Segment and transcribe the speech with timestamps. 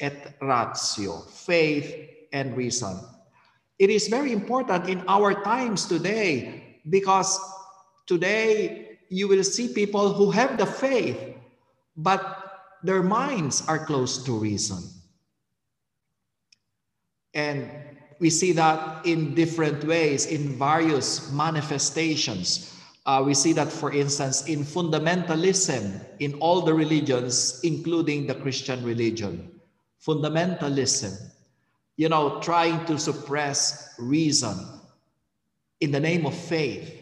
[0.00, 2.98] et ratio, faith and reason.
[3.78, 7.38] It is very important in our times today because
[8.06, 11.18] today you will see people who have the faith,
[11.96, 12.22] but
[12.82, 14.82] their minds are close to reason.
[17.34, 17.70] And
[18.20, 22.70] we see that in different ways, in various manifestations.
[23.06, 28.82] Uh, we see that, for instance, in fundamentalism in all the religions, including the Christian
[28.84, 29.53] religion.
[30.06, 31.16] Fundamentalism,
[31.96, 34.54] you know, trying to suppress reason
[35.80, 36.92] in the name of faith.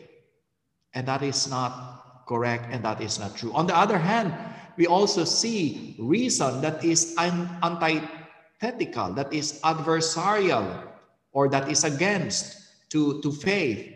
[0.95, 3.53] And that is not correct and that is not true.
[3.55, 4.33] On the other hand,
[4.77, 10.89] we also see reason that is antithetical, that is adversarial,
[11.33, 12.59] or that is against
[12.91, 13.93] to, to faith.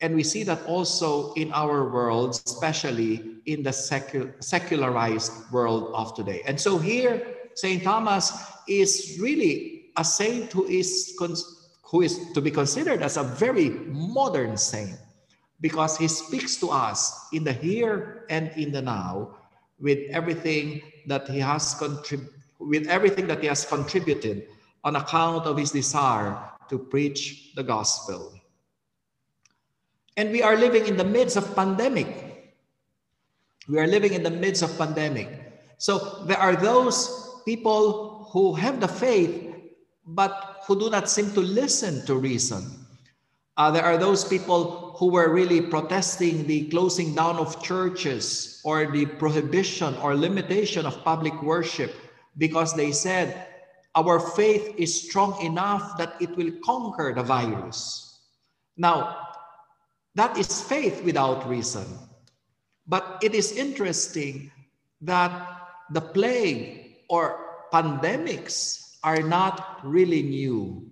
[0.00, 6.14] And we see that also in our world, especially in the secular, secularized world of
[6.14, 6.42] today.
[6.46, 7.82] And so here, St.
[7.82, 8.30] Thomas
[8.68, 11.18] is really a saint who is,
[11.82, 14.94] who is to be considered as a very modern saint
[15.60, 19.34] because he speaks to us in the here and in the now
[19.80, 21.74] with everything that he has
[22.60, 24.46] with everything that he has contributed
[24.84, 26.38] on account of his desire
[26.68, 28.38] to preach the gospel.
[30.16, 32.54] And we are living in the midst of pandemic.
[33.68, 35.26] We are living in the midst of pandemic.
[35.78, 39.56] So there are those people who have the faith,
[40.04, 42.60] but who do not seem to listen to reason.
[43.56, 48.92] Uh, there are those people who were really protesting the closing down of churches or
[48.92, 51.96] the prohibition or limitation of public worship
[52.36, 53.48] because they said
[53.96, 58.28] our faith is strong enough that it will conquer the virus.
[58.76, 59.24] Now,
[60.16, 61.86] that is faith without reason.
[62.86, 64.52] But it is interesting
[65.00, 65.32] that
[65.88, 70.90] the plague or pandemics are not really new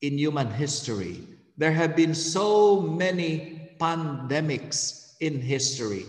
[0.00, 1.22] in human history.
[1.56, 6.06] There have been so many pandemics in history.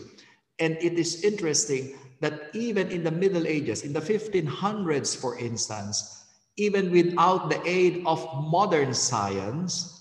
[0.60, 6.26] And it is interesting that even in the Middle Ages, in the 1500s, for instance,
[6.58, 8.20] even without the aid of
[8.52, 9.96] modern science,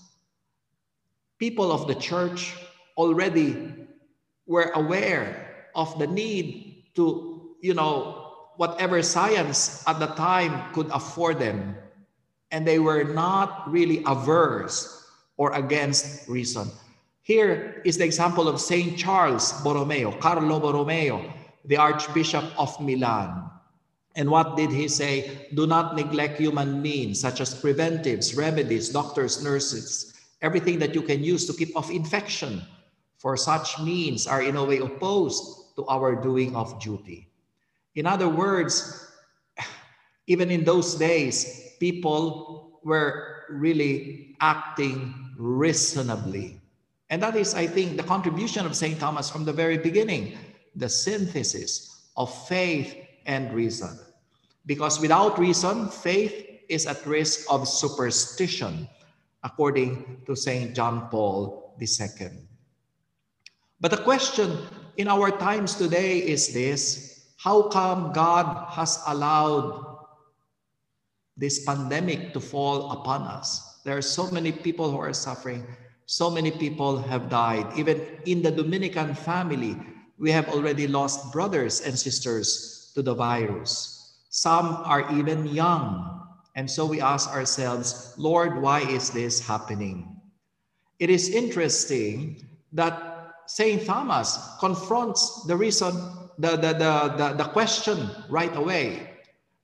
[1.39, 2.53] people of the church
[2.97, 3.73] already
[4.45, 8.18] were aware of the need to, you know,
[8.59, 11.73] whatever science at the time could afford them.
[12.51, 16.67] And they were not really averse or against reason.
[17.21, 18.97] Here is the example of St.
[18.97, 21.31] Charles Borromeo, Carlo Borromeo,
[21.63, 23.49] the Archbishop of Milan.
[24.17, 25.47] And what did he say?
[25.53, 31.23] Do not neglect human means, such as preventives, remedies, doctors, nurses, everything that you can
[31.23, 32.61] use to keep off infection.
[33.19, 37.28] For such means are in a way opposed to our doing of duty.
[37.99, 39.11] In other words,
[40.27, 46.61] even in those days, people were really acting reasonably.
[47.09, 48.97] And that is, I think, the contribution of St.
[48.97, 50.37] Thomas from the very beginning
[50.77, 52.95] the synthesis of faith
[53.25, 53.99] and reason.
[54.65, 58.87] Because without reason, faith is at risk of superstition,
[59.43, 60.73] according to St.
[60.73, 62.29] John Paul II.
[63.81, 64.57] But the question
[64.95, 69.95] in our times today is this how come God has allowed
[71.37, 73.79] this pandemic to fall upon us?
[73.85, 75.65] There are so many people who are suffering.
[76.05, 77.65] So many people have died.
[77.77, 79.79] Even in the Dominican family,
[80.17, 84.19] we have already lost brothers and sisters to the virus.
[84.29, 86.27] Some are even young.
[86.55, 90.19] And so we ask ourselves, Lord, why is this happening?
[90.99, 93.85] It is interesting that St.
[93.85, 95.95] Thomas confronts the reason,
[96.39, 99.11] the, the, the, the, the question right away.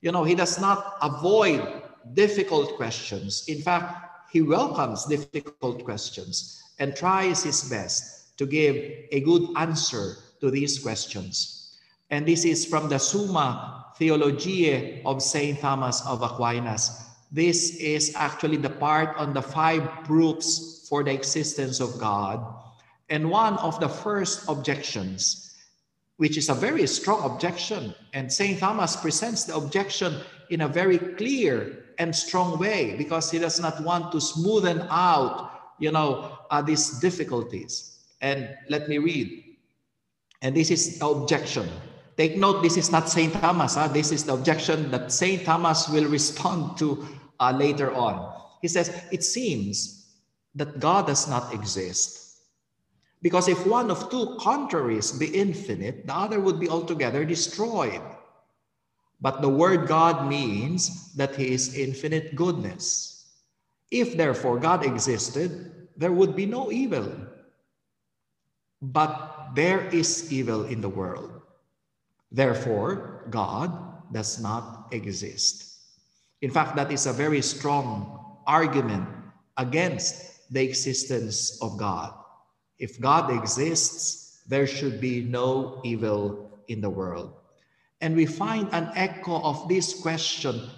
[0.02, 1.82] You know, he does not avoid
[2.14, 3.46] difficult questions.
[3.48, 8.76] In fact, he welcomes difficult questions and tries his best to give
[9.12, 11.78] a good answer to these questions.
[12.10, 15.60] And this is from the Summa Theologiae of St.
[15.60, 16.92] Thomas of Aquinas.
[17.32, 22.44] This is actually the part on the five proofs for the existence of God.
[23.10, 25.45] And one of the first objections,
[26.18, 28.60] which is a very strong objection, and St.
[28.60, 30.16] Thomas presents the objection
[30.50, 35.52] in a very clear and strong way because he does not want to smoothen out,
[35.80, 38.00] you know, uh, these difficulties.
[38.22, 39.46] And let me read
[40.46, 41.68] and this is the objection.
[42.18, 43.34] Take note, this is not St.
[43.34, 43.74] Thomas.
[43.74, 43.88] Huh?
[43.88, 45.44] This is the objection that St.
[45.44, 47.04] Thomas will respond to
[47.40, 48.32] uh, later on.
[48.62, 50.14] He says, It seems
[50.54, 52.25] that God does not exist.
[53.26, 58.06] Because if one of two contraries be infinite, the other would be altogether destroyed.
[59.20, 63.26] But the word God means that he is infinite goodness.
[63.90, 67.10] If therefore God existed, there would be no evil.
[68.84, 71.42] But there is evil in the world.
[72.32, 73.74] Therefore, God
[74.14, 75.80] does not exist.
[76.44, 79.10] In fact, that is a very strong argument
[79.58, 82.14] against the existence of God.
[82.80, 87.34] If God exists, there should be no evil in the world.
[88.02, 90.70] And we find an echo of this question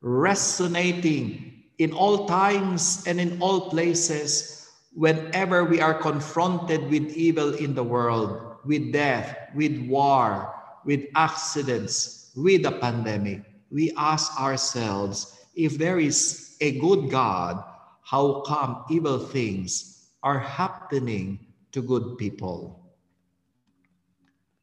[0.00, 7.74] resonating in all times and in all places whenever we are confronted with evil in
[7.74, 10.54] the world, with death, with war,
[10.84, 13.42] with accidents, with a pandemic.
[13.70, 17.62] We ask ourselves if there is a good God,
[18.02, 21.38] how come evil things are happening
[21.72, 22.78] to good people?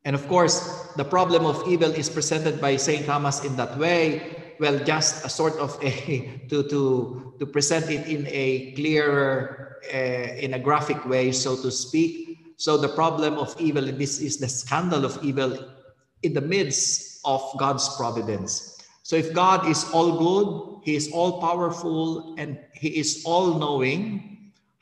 [0.06, 3.06] And of course, the problem of evil is presented by St.
[3.06, 4.56] Thomas in that way.
[4.60, 10.38] Well, just a sort of a, to, to, to present it in a clearer, uh,
[10.38, 12.54] in a graphic way, so to speak.
[12.58, 15.58] So the problem of evil, this is the scandal of evil
[16.24, 18.78] in the midst of God's providence.
[19.04, 24.35] So if God is all good, He is all powerful, and He is all knowing,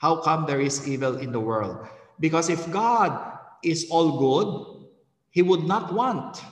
[0.04, 1.88] how come there is evil in the world?
[2.20, 3.16] Because if God
[3.64, 4.84] is all good,
[5.32, 6.44] he would not want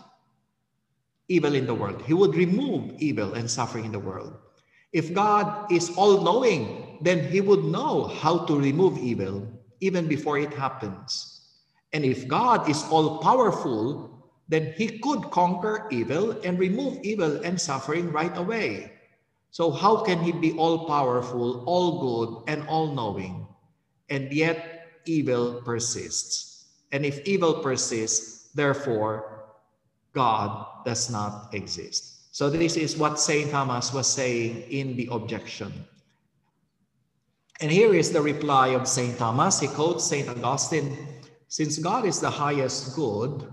[1.27, 2.01] evil in the world.
[2.07, 4.39] He would remove evil and suffering in the world.
[4.94, 9.48] If God is all knowing, then He would know how to remove evil
[9.80, 11.44] even before it happens.
[11.92, 17.59] And if God is all powerful, then He could conquer evil and remove evil and
[17.59, 18.92] suffering right away.
[19.51, 23.40] So, how can He be all powerful, all good, and all knowing,
[24.11, 26.67] and yet evil persists?
[26.91, 29.45] And if evil persists, Therefore,
[30.13, 32.35] God does not exist.
[32.35, 33.51] So this is what St.
[33.51, 35.71] Thomas was saying in the objection.
[37.59, 39.17] And here is the reply of St.
[39.17, 39.59] Thomas.
[39.59, 40.27] He quotes St.
[40.27, 40.97] Augustine
[41.47, 43.51] Since God is the highest good,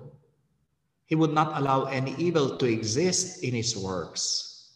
[1.06, 4.70] he would not allow any evil to exist in his works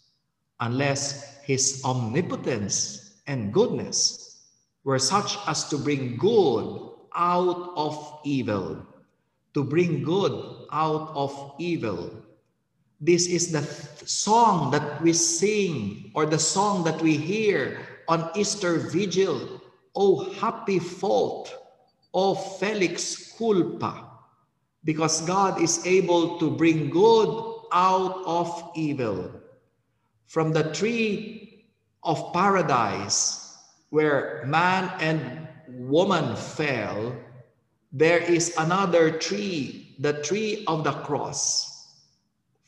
[0.61, 4.22] unless his omnipotence and goodness
[4.85, 8.87] were such as to bring good out of evil
[9.55, 10.33] to bring good
[10.73, 12.11] out of evil.
[13.01, 13.63] This is the
[14.07, 19.61] song that we sing or the song that we hear on Easter Vigil.
[19.95, 21.53] Oh, happy fault,
[22.15, 24.09] oh, Felix culpa,
[24.85, 27.29] because God is able to bring good
[27.73, 29.31] out of evil.
[30.29, 31.67] From the tree
[32.03, 33.42] of paradise,
[33.93, 35.21] where man and
[35.69, 37.15] woman fell,
[37.93, 41.93] there is another tree, the tree of the cross,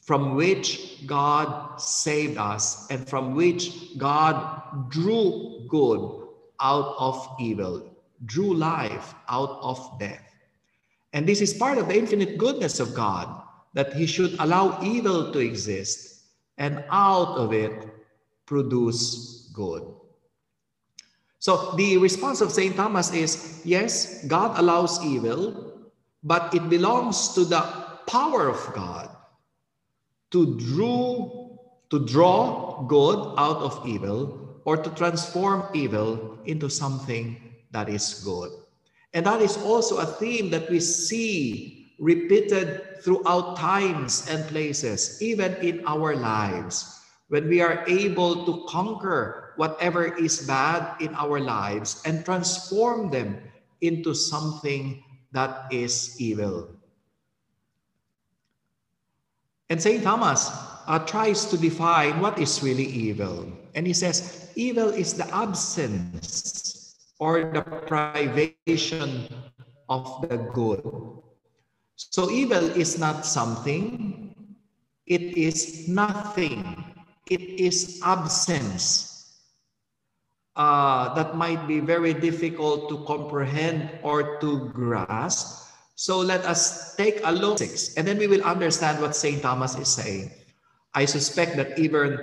[0.03, 6.29] from which God saved us and from which God drew good
[6.61, 7.97] out of evil,
[8.27, 10.29] drew life out of death.
[11.15, 15.33] And this is part of the infinite goodness of God, that He should allow evil
[15.33, 16.27] to exist
[16.59, 17.89] and out of it
[18.45, 20.04] produce good.
[21.45, 22.75] So the response of St.
[22.75, 25.93] Thomas is yes, God allows evil,
[26.23, 27.61] but it belongs to the
[28.09, 29.11] power of God
[30.31, 31.53] to draw,
[31.91, 37.37] to draw good out of evil or to transform evil into something
[37.73, 38.49] that is good.
[39.13, 45.53] And that is also a theme that we see repeated throughout times and places, even
[45.57, 52.03] in our lives when we are able to conquer whatever is bad in our lives
[52.05, 53.39] and transform them
[53.81, 56.69] into something that is evil.
[59.71, 60.03] And St.
[60.03, 60.51] Thomas
[60.87, 63.49] uh, tries to define what is really evil.
[63.75, 69.27] And he says, evil is the absence or the privation
[69.89, 70.85] of the good.
[71.97, 74.35] So evil is not something,
[75.07, 76.85] it is nothing
[77.31, 79.14] it is absence
[80.57, 85.71] uh, that might be very difficult to comprehend or to grasp.
[85.97, 89.43] So let us take a look six, and then we will understand what St.
[89.43, 90.31] Thomas is saying.
[90.95, 92.19] I suspect that even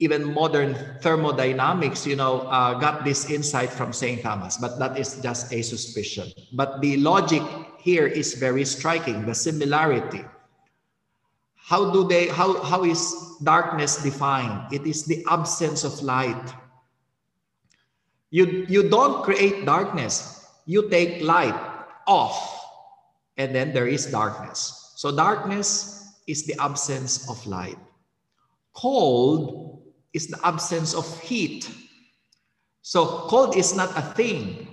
[0.00, 4.22] even modern thermodynamics, you know, uh, got this insight from St.
[4.22, 6.32] Thomas, but that is just a suspicion.
[6.52, 7.42] But the logic
[7.78, 10.24] here is very striking, the similarity.
[11.54, 14.72] How do they, how, how is darkness defined?
[14.72, 16.52] It is the absence of light.
[18.30, 20.46] You, you don't create darkness.
[20.66, 21.54] You take light
[22.06, 22.60] off
[23.36, 24.92] and then there is darkness.
[24.96, 27.78] So darkness is the absence of light.
[28.72, 31.70] Cold is the absence of heat.
[32.82, 34.68] So cold is not a thing.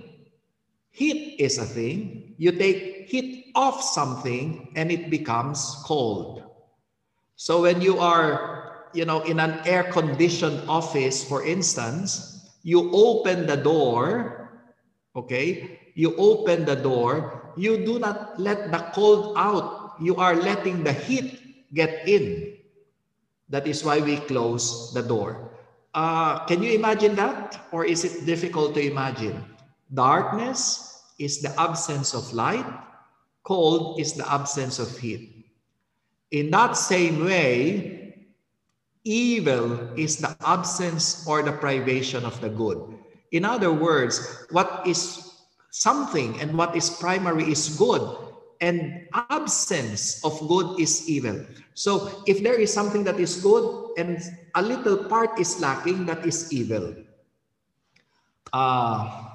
[0.90, 2.34] Heat is a thing.
[2.38, 6.42] You take heat off something and it becomes cold.
[7.36, 12.31] So when you are, you know, in an air-conditioned office, for instance,
[12.62, 14.50] you open the door,
[15.16, 15.78] okay?
[15.94, 19.94] You open the door, you do not let the cold out.
[20.00, 21.38] You are letting the heat
[21.74, 22.56] get in.
[23.48, 25.50] That is why we close the door.
[25.94, 27.68] Uh, can you imagine that?
[27.70, 29.44] Or is it difficult to imagine?
[29.92, 32.64] Darkness is the absence of light.
[33.44, 35.44] Cold is the absence of heat.
[36.30, 38.01] In that same way,
[39.04, 42.78] evil is the absence or the privation of the good.
[43.32, 45.32] In other words, what is
[45.70, 48.02] something and what is primary is good
[48.60, 51.44] and absence of good is evil.
[51.74, 54.20] So if there is something that is good and
[54.54, 56.94] a little part is lacking, that is evil.
[58.52, 59.32] Uh,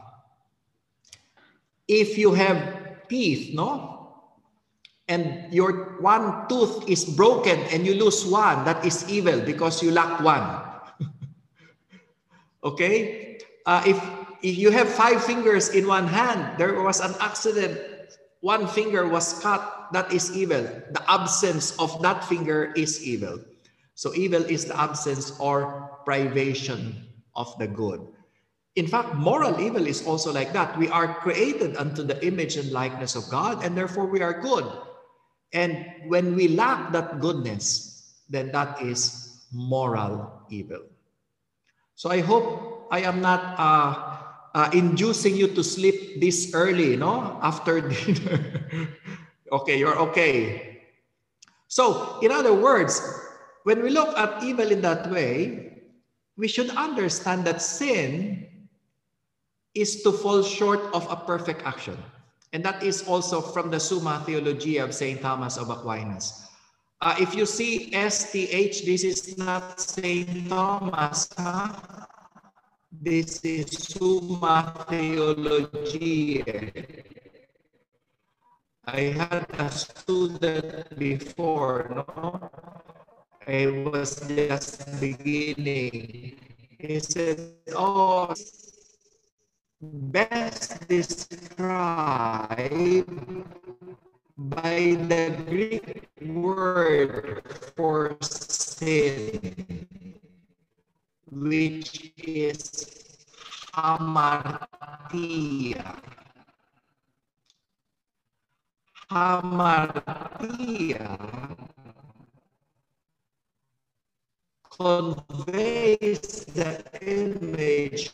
[1.87, 3.96] if you have teeth, no?
[5.07, 9.91] And your one tooth is broken and you lose one, that is evil because you
[9.91, 10.43] lack one.
[12.63, 13.39] okay?
[13.65, 13.97] Uh, if,
[14.41, 17.79] if you have five fingers in one hand, there was an accident
[18.41, 20.61] one finger was cut, that is evil.
[20.63, 23.39] The absence of that finger is evil.
[23.95, 28.05] So evil is the absence or privation of the good.
[28.75, 30.77] In fact, moral evil is also like that.
[30.77, 34.65] We are created unto the image and likeness of God, and therefore we are good.
[35.53, 40.83] And when we lack that goodness, then that is moral evil.
[41.95, 44.17] So I hope I am not uh,
[44.53, 47.39] uh, inducing you to sleep this early, no?
[47.41, 48.89] After dinner.
[49.51, 50.79] okay, you're okay.
[51.67, 53.01] So, in other words,
[53.63, 55.83] when we look at evil in that way,
[56.37, 58.47] we should understand that sin
[59.75, 61.97] is to fall short of a perfect action.
[62.53, 65.21] And that is also from the Summa Theologia of St.
[65.21, 66.47] Thomas of Aquinas.
[67.01, 70.49] Uh, if you see STH, this is not St.
[70.49, 71.29] Thomas.
[71.37, 71.69] Huh?
[72.91, 76.71] This is Summa Theologiae.
[78.87, 82.49] I had a student before, no?
[83.45, 86.39] I was just beginning.
[86.79, 87.39] He said,
[87.75, 88.33] oh,
[89.81, 91.59] best described
[94.37, 97.43] by the Greek word
[97.75, 99.85] for sin
[101.31, 102.87] which is
[103.73, 104.65] hamartia.
[109.11, 111.07] Hamartia
[114.79, 118.11] conveys the images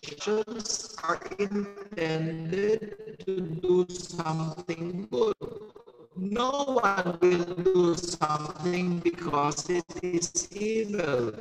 [1.04, 5.36] are intended to do something good.
[6.16, 11.34] No one will do something because it is evil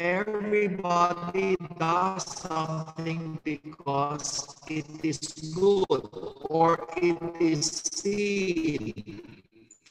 [0.00, 5.20] everybody does something because it is
[5.54, 6.08] good
[6.50, 9.22] or it is seen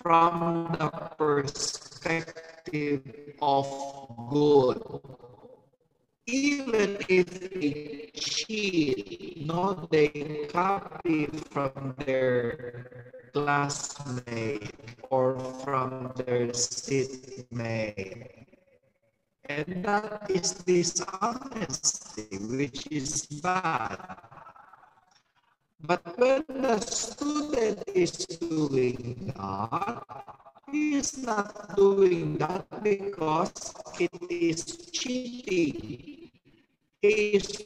[0.02, 2.53] from the perspective
[3.42, 3.68] of
[4.30, 4.82] good.
[6.26, 14.72] Even if they cheat, no, they copy from their classmate
[15.10, 18.44] or from their seatmate
[19.46, 24.00] and that is dishonesty, which is bad.
[25.82, 30.04] But when the student is doing that,
[30.74, 36.30] is not doing that because it is cheating.
[37.02, 37.64] He is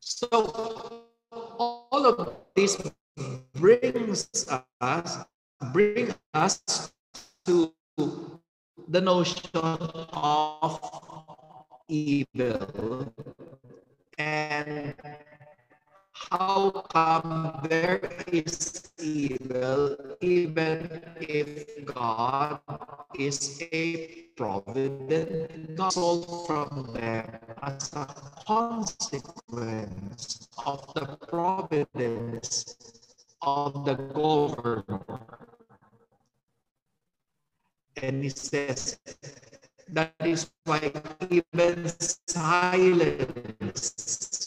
[0.00, 1.04] so
[1.58, 2.78] all of this
[3.54, 4.28] brings
[4.80, 5.24] us
[5.72, 6.92] bring us
[7.44, 7.72] to
[8.88, 10.80] the notion of
[11.88, 13.12] evil
[14.16, 14.94] and
[16.30, 22.60] how come there is evil even if God
[23.18, 28.06] is a provident God from there as a
[28.46, 32.76] consequence of the providence
[33.42, 35.20] of the governor.
[38.02, 38.98] And he says,
[39.88, 40.92] that is why
[41.30, 41.90] even
[42.26, 44.37] silence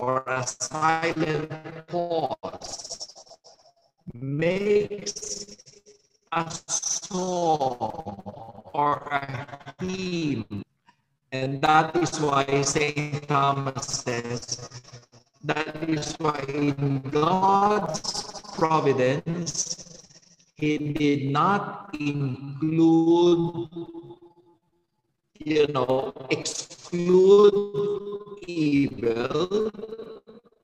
[0.00, 1.52] or a silent
[1.88, 3.12] pause
[4.14, 5.56] makes
[6.32, 8.22] a song
[8.72, 10.62] or a hymn.
[11.32, 13.28] And that is why St.
[13.28, 14.68] Thomas says,
[15.44, 20.02] that is why in God's providence,
[20.56, 23.68] He did not include,
[25.44, 27.54] you know, exclude
[28.46, 29.70] evil,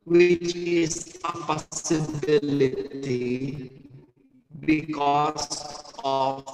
[0.04, 3.70] which is a possibility
[4.60, 6.44] because of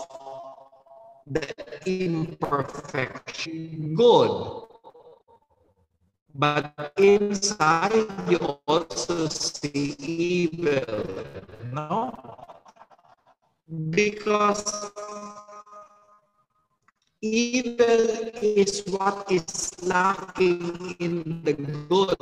[1.26, 1.52] the
[1.86, 4.62] imperfection good.
[6.34, 11.04] But inside you also see evil,
[11.72, 12.14] no?
[13.90, 14.92] Because
[17.22, 22.18] evil is what is lacking in the good.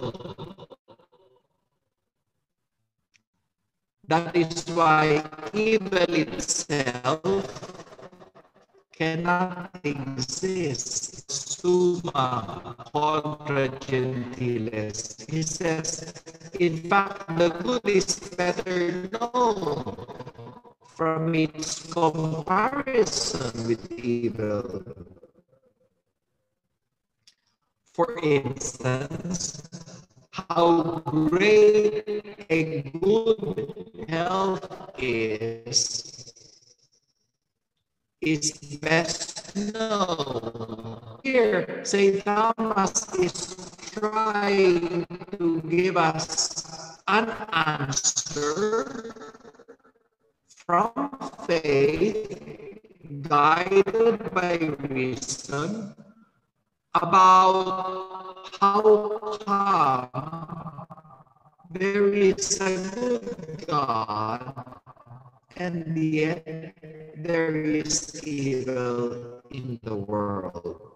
[4.07, 7.25] That is why evil itself
[8.92, 15.16] cannot exist summa contra gentiles.
[15.30, 16.12] He says,
[16.59, 20.09] in fact, the good is better known
[21.00, 24.85] from its comparison with evil.
[27.95, 29.64] For instance,
[30.28, 32.04] how great
[32.50, 36.35] a good health is
[38.21, 38.52] is
[38.85, 41.00] best known.
[41.25, 42.23] Here, St.
[42.26, 43.57] Thomas is
[43.97, 49.14] trying to give us an answer
[50.70, 51.10] from
[51.48, 52.78] faith,
[53.22, 54.54] guided by
[54.86, 55.92] reason,
[56.94, 60.86] about how come
[61.74, 64.54] there is a good God
[65.56, 66.46] and yet
[67.18, 70.94] there is evil in the world.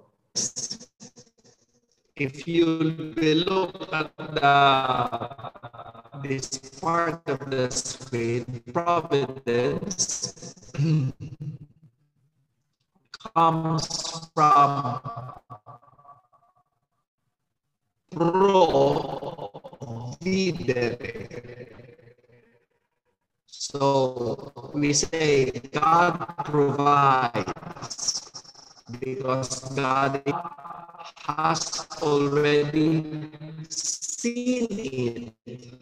[2.16, 5.50] If you look at the
[6.22, 6.46] this
[6.80, 10.32] part of the screen, providence
[13.34, 13.88] comes
[14.32, 15.00] from
[18.12, 19.50] pro
[20.22, 21.74] videre
[23.44, 28.23] so we say God provides
[29.00, 30.22] because God
[31.26, 33.30] has already
[33.68, 35.74] seen it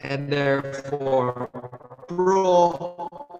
[0.00, 1.48] and therefore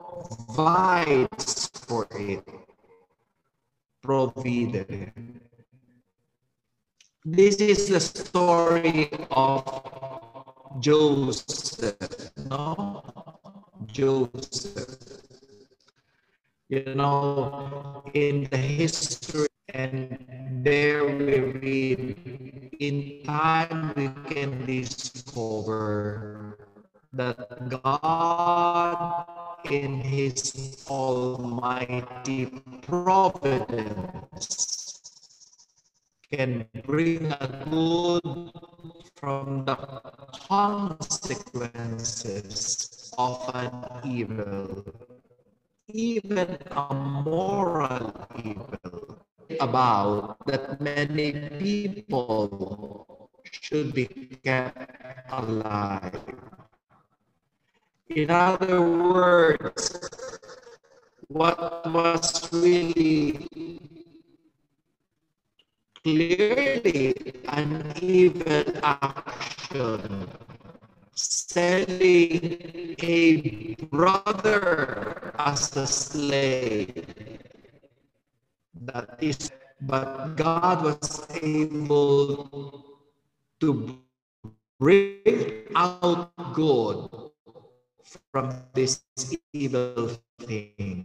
[0.09, 2.45] provides for it.
[4.03, 5.13] Provided.
[7.25, 9.65] This is the story of
[10.81, 13.03] Joseph, no?
[13.87, 15.30] Joseph.
[16.71, 20.23] You know, in the history, and
[20.63, 22.15] there we read,
[22.79, 26.57] in time we can discover
[27.13, 27.37] that
[27.83, 29.27] God,
[29.65, 32.47] in His almighty
[32.87, 34.47] providence,
[36.31, 38.23] can bring a good
[39.17, 39.75] from the
[40.47, 43.73] consequences of an
[44.07, 44.85] evil,
[45.95, 48.13] even a moral
[48.45, 49.19] evil,
[49.61, 54.07] about that many people should be
[54.45, 54.79] kept
[55.31, 56.21] alive.
[58.09, 60.01] In other words,
[61.29, 63.39] what was really
[66.03, 67.15] clearly
[67.49, 70.29] an evil action
[71.51, 77.11] selling a brother as a slave
[78.81, 79.51] that is
[79.83, 82.47] but god was able
[83.59, 83.99] to
[84.79, 87.11] bring out good
[88.31, 89.03] from this
[89.53, 90.09] evil
[90.39, 91.05] thing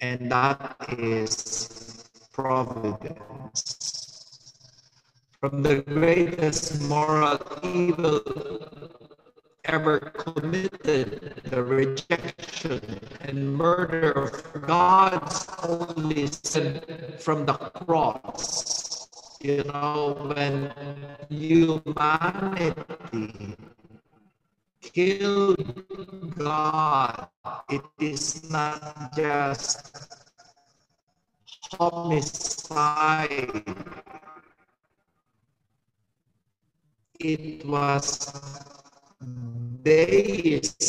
[0.00, 3.95] and that is providence.
[5.40, 8.22] From the greatest moral evil
[9.66, 12.80] ever committed, the rejection
[13.20, 16.80] and murder of God's only son
[17.18, 19.08] from the cross.
[19.40, 20.72] You know, when
[21.28, 22.74] humanity
[24.80, 27.28] killed God,
[27.68, 29.92] it is not just
[31.78, 33.50] homicide.
[37.20, 38.32] It was
[39.82, 40.84] deicide,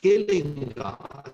[0.00, 1.32] killing God.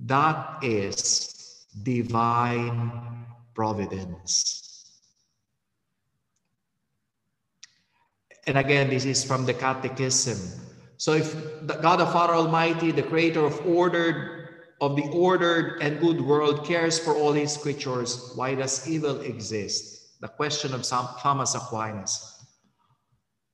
[0.00, 4.62] That is divine providence.
[8.46, 10.38] And again, this is from the Catechism.
[10.98, 11.34] So if
[11.66, 14.35] the God the Father Almighty, the creator of ordered
[14.80, 20.20] of the ordered and good world cares for all his creatures, why does evil exist?
[20.20, 22.44] The question of Thomas Aquinas.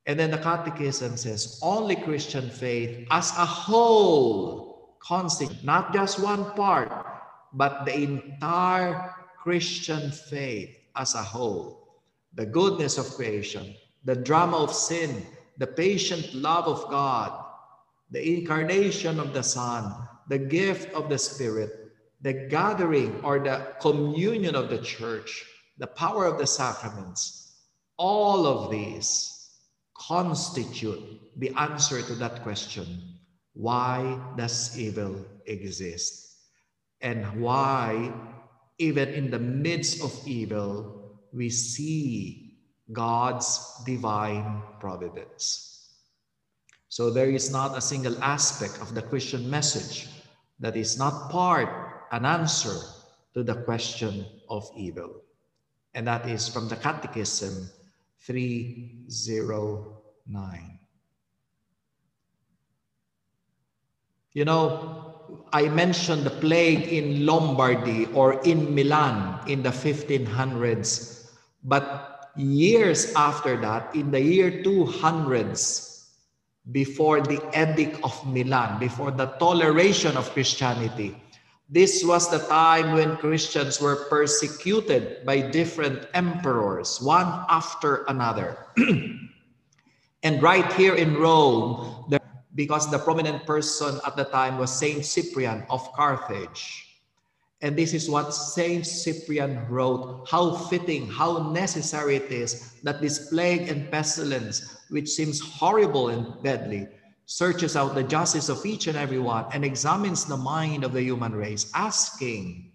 [0.06, 6.44] And then the Catechism says, only Christian faith as a whole constitutes not just one
[6.52, 6.90] part,
[7.52, 12.00] but the entire Christian faith as a whole.
[12.34, 15.24] The goodness of creation, the drama of sin,
[15.58, 17.44] the patient love of God,
[18.10, 19.94] the incarnation of the Son,
[20.32, 21.92] the gift of the Spirit,
[22.22, 25.44] the gathering or the communion of the church,
[25.76, 27.60] the power of the sacraments,
[27.98, 29.50] all of these
[29.92, 32.86] constitute the answer to that question
[33.52, 36.38] why does evil exist?
[37.02, 38.10] And why,
[38.78, 42.56] even in the midst of evil, we see
[42.90, 45.92] God's divine providence.
[46.88, 50.08] So there is not a single aspect of the Christian message
[50.62, 51.68] that is not part,
[52.12, 52.78] an answer
[53.34, 55.20] to the question of evil.
[55.92, 57.68] And that is from the Catechism
[58.20, 60.78] 309.
[64.32, 71.30] You know, I mentioned the plague in Lombardy or in Milan in the 1500s,
[71.64, 75.91] but years after that, in the year 200s,
[76.70, 81.16] before the Edict of Milan, before the toleration of Christianity.
[81.68, 88.58] This was the time when Christians were persecuted by different emperors, one after another.
[90.22, 92.20] and right here in Rome, the,
[92.54, 96.92] because the prominent person at the time was Saint Cyprian of Carthage.
[97.62, 103.30] And this is what Saint Cyprian wrote how fitting, how necessary it is that this
[103.30, 106.86] plague and pestilence which seems horrible and deadly,
[107.24, 111.02] searches out the justice of each and every one and examines the mind of the
[111.02, 112.70] human race, asking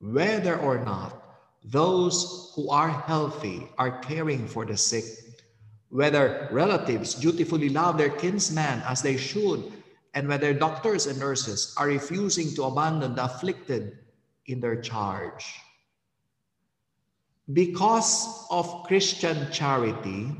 [0.00, 1.16] whether or not
[1.64, 5.04] those who are healthy are caring for the sick,
[5.88, 9.72] whether relatives dutifully love their kinsmen as they should,
[10.14, 13.98] and whether doctors and nurses are refusing to abandon the afflicted
[14.46, 15.56] in their charge.
[17.52, 20.30] Because of Christian charity,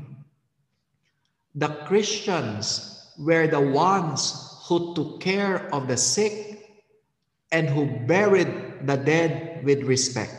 [1.55, 6.81] the Christians were the ones who took care of the sick
[7.51, 10.33] and who buried the dead with respect.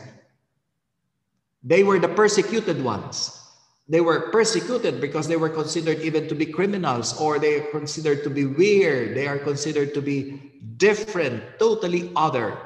[1.63, 3.39] They were the persecuted ones.
[3.87, 8.23] They were persecuted because they were considered even to be criminals or they are considered
[8.23, 9.15] to be weird.
[9.15, 12.57] They are considered to be different, totally other.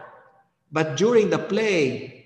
[0.72, 2.26] But during the plague,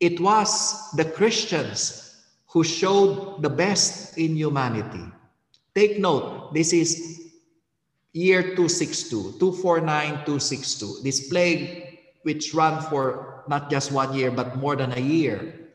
[0.00, 2.07] it was the Christians
[2.50, 5.04] who showed the best in humanity.
[5.74, 7.20] Take note, this is
[8.12, 11.02] year 262, 249, 262.
[11.02, 15.70] This plague which ran for not just one year, but more than a year.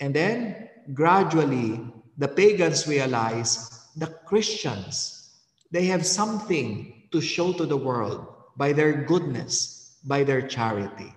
[0.00, 1.80] And then gradually,
[2.18, 5.34] the pagans realize the Christians,
[5.70, 11.15] they have something to show to the world by their goodness, by their charity.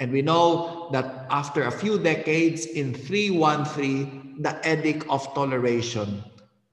[0.00, 6.24] And we know that after a few decades, in 313, the Edict of Toleration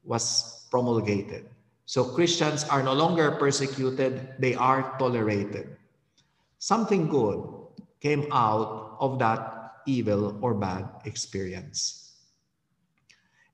[0.05, 1.45] was promulgated.
[1.85, 5.75] So Christians are no longer persecuted, they are tolerated.
[6.59, 7.43] Something good
[7.99, 12.15] came out of that evil or bad experience.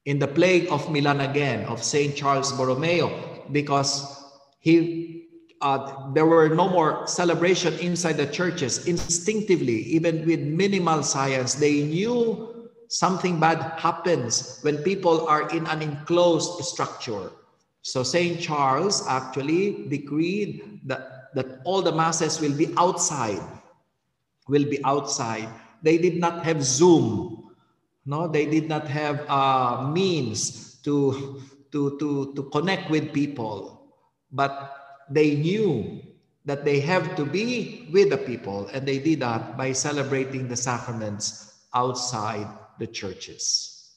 [0.05, 2.15] In the plague of Milan again, of St.
[2.15, 3.09] Charles Borromeo,
[3.51, 4.21] because
[4.59, 5.22] he
[5.63, 8.85] uh, there were no more celebration inside the churches.
[8.85, 15.81] Instinctively, even with minimal science, they knew something bad happens when people are in an
[15.81, 17.31] enclosed structure.
[17.81, 18.39] So St.
[18.39, 23.41] Charles actually decreed that, that all the masses will be outside,
[24.49, 25.47] will be outside.
[25.81, 27.51] They did not have Zoom.
[28.05, 33.87] No, they did not have uh, means to, to, to, to connect with people.
[34.31, 34.82] But
[35.13, 36.01] they knew
[36.45, 40.55] that they have to be with the people, and they did that by celebrating the
[40.55, 42.47] sacraments outside
[42.79, 43.91] the churches.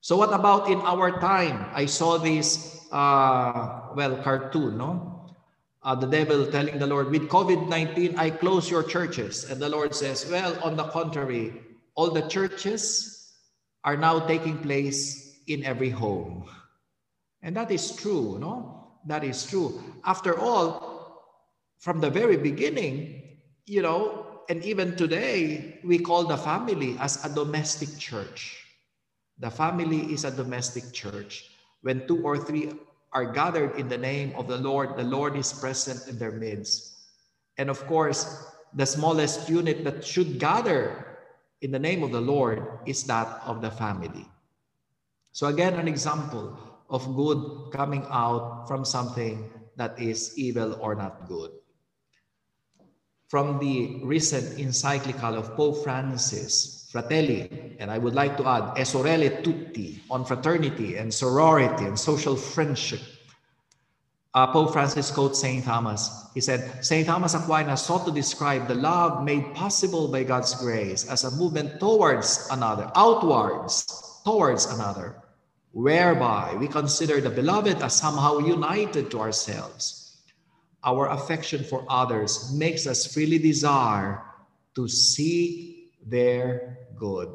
[0.00, 1.66] So, what about in our time?
[1.74, 5.36] I saw this, uh, well, cartoon, no?
[5.82, 9.48] Uh, the devil telling the Lord, with COVID 19, I close your churches.
[9.50, 11.52] And the Lord says, well, on the contrary,
[11.94, 13.32] all the churches
[13.84, 16.48] are now taking place in every home.
[17.42, 18.79] And that is true, no?
[19.06, 19.82] That is true.
[20.04, 20.90] After all,
[21.78, 27.32] from the very beginning, you know, and even today, we call the family as a
[27.32, 28.66] domestic church.
[29.38, 31.48] The family is a domestic church.
[31.82, 32.72] When two or three
[33.12, 36.92] are gathered in the name of the Lord, the Lord is present in their midst.
[37.56, 41.18] And of course, the smallest unit that should gather
[41.62, 44.26] in the name of the Lord is that of the family.
[45.32, 46.58] So, again, an example
[46.90, 51.50] of good coming out from something that is evil or not good.
[53.28, 58.82] From the recent encyclical of Pope Francis, Fratelli, and I would like to add, E
[58.82, 63.00] Sorelle Tutti, on fraternity and sorority and social friendship,
[64.34, 65.64] uh, Pope Francis quotes St.
[65.64, 66.26] Thomas.
[66.34, 67.06] He said, St.
[67.06, 71.80] Thomas Aquinas sought to describe the love made possible by God's grace as a movement
[71.80, 73.86] towards another, outwards,
[74.24, 75.16] towards another,
[75.72, 80.18] whereby we consider the beloved as somehow united to ourselves.
[80.82, 84.22] Our affection for others makes us freely desire
[84.74, 87.28] to seek their good.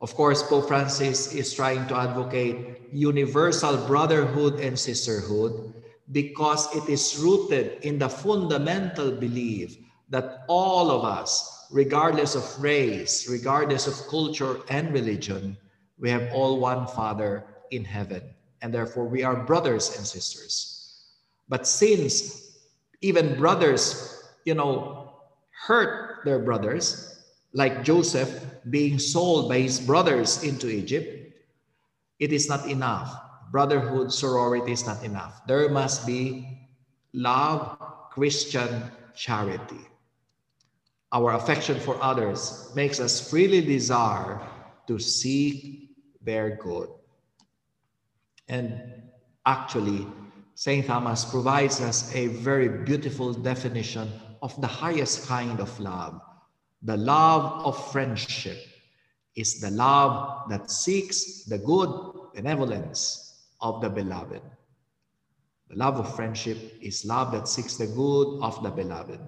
[0.00, 5.72] Of course, Pope Francis is trying to advocate universal brotherhood and sisterhood
[6.12, 9.76] because it is rooted in the fundamental belief
[10.10, 15.56] that all of us, regardless of race, regardless of culture and religion,
[15.98, 18.22] we have all one Father in heaven.
[18.62, 21.04] And therefore, we are brothers and sisters.
[21.48, 22.58] But since
[23.00, 25.20] even brothers, you know,
[25.66, 31.32] hurt their brothers, like Joseph being sold by his brothers into Egypt,
[32.18, 33.14] it is not enough.
[33.52, 35.46] Brotherhood, sorority is not enough.
[35.46, 36.68] There must be
[37.12, 37.78] love,
[38.10, 39.86] Christian charity.
[41.12, 44.40] Our affection for others makes us freely desire
[44.88, 45.85] to seek
[46.26, 46.90] their good.
[48.48, 48.82] And
[49.46, 50.06] actually,
[50.54, 50.86] St.
[50.86, 54.10] Thomas provides us a very beautiful definition
[54.42, 56.20] of the highest kind of love
[56.82, 58.58] the love of friendship
[59.34, 61.90] is the love that seeks the good
[62.34, 64.42] benevolence of the beloved.
[65.68, 69.18] The love of friendship is love that seeks the good of the beloved.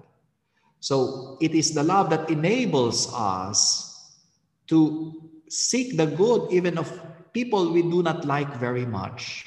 [0.79, 4.15] So it is the love that enables us
[4.67, 6.87] to seek the good even of
[7.33, 9.45] people we do not like very much.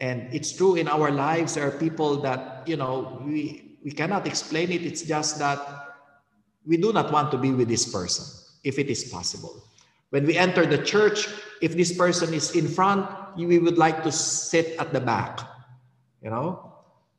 [0.00, 4.26] And it's true in our lives, there are people that, you know, we, we cannot
[4.26, 4.82] explain it.
[4.82, 5.58] It's just that
[6.64, 8.24] we do not want to be with this person
[8.62, 9.64] if it is possible.
[10.10, 11.28] When we enter the church,
[11.60, 15.40] if this person is in front, we would like to sit at the back,
[16.22, 16.72] you know,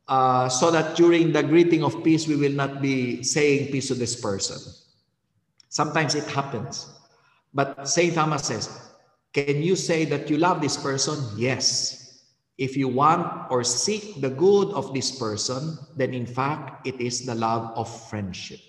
[0.08, 3.94] uh, so that during the greeting of peace, we will not be saying peace to
[3.94, 4.58] this person.
[5.70, 6.88] Sometimes it happens.
[7.54, 8.14] But St.
[8.14, 8.70] Thomas says,
[9.34, 11.18] Can you say that you love this person?
[11.38, 12.24] Yes.
[12.58, 17.26] If you want or seek the good of this person, then in fact, it is
[17.26, 18.60] the love of friendship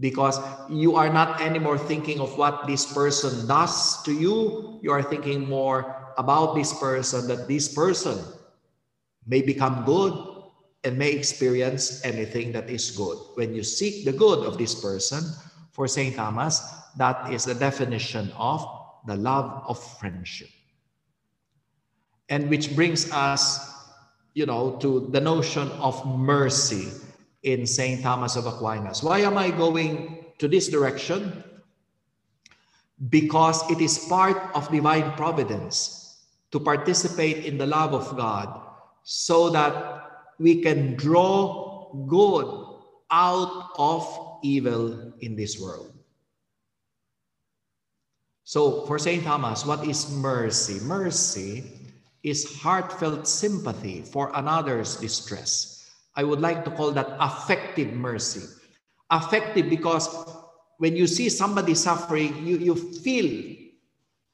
[0.00, 4.80] because you are not anymore thinking of what this person does to you.
[4.82, 8.18] You are thinking more about this person, that this person
[9.26, 10.16] may become good
[10.84, 13.16] and may experience anything that is good.
[13.34, 15.22] When you seek the good of this person,
[15.72, 16.16] for St.
[16.16, 16.60] Thomas,
[16.96, 18.66] that is the definition of
[19.06, 20.48] the love of friendship.
[22.28, 23.72] And which brings us,
[24.34, 26.88] you know, to the notion of mercy
[27.42, 28.02] in St.
[28.02, 29.02] Thomas of Aquinas.
[29.02, 31.42] Why am I going to this direction?
[33.08, 36.20] Because it is part of divine providence
[36.52, 38.60] to participate in the love of God
[39.02, 42.66] so that we can draw good
[43.10, 45.89] out of evil in this world.
[48.50, 49.22] So, for St.
[49.22, 50.82] Thomas, what is mercy?
[50.82, 51.70] Mercy
[52.24, 55.86] is heartfelt sympathy for another's distress
[56.16, 58.42] I would like to call that affective mercy.
[59.08, 60.10] Affective because
[60.78, 63.54] when you see somebody suffering, you, you feel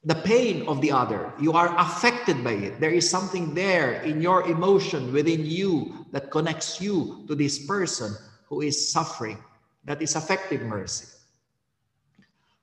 [0.03, 1.31] the pain of the other.
[1.39, 2.79] You are affected by it.
[2.79, 8.17] There is something there in your emotion within you that connects you to this person
[8.49, 9.37] who is suffering.
[9.85, 11.16] That is affective mercy.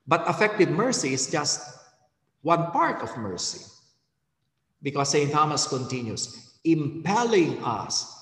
[0.07, 1.61] But affective mercy is just
[2.43, 3.65] one part of mercy.
[4.83, 5.33] Because St.
[5.33, 8.13] Thomas continues, impelling us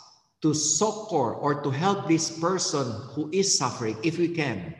[0.42, 4.74] to succor or to help this person who is suffering if we can.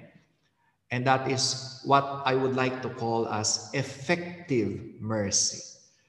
[0.90, 5.58] And that is what I would like to call as affective mercy.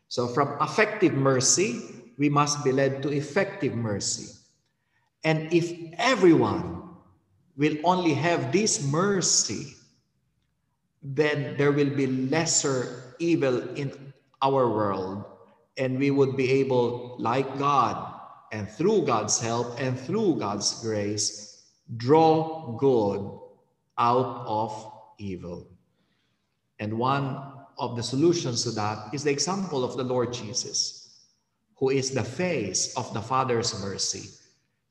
[0.09, 1.81] So from effective mercy,
[2.17, 4.37] we must be led to effective mercy.
[5.23, 6.83] And if everyone
[7.55, 9.73] will only have this mercy,
[11.03, 15.25] then there will be lesser evil in our world
[15.77, 18.19] and we would be able, like God,
[18.51, 23.39] and through God's help and through God's grace, draw good
[23.97, 25.67] out of evil.
[26.79, 27.41] And one
[27.77, 31.25] of the solutions to that is the example of the Lord Jesus,
[31.75, 34.29] who is the face of the Father's mercy.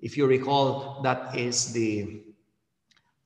[0.00, 2.22] If you recall, that is the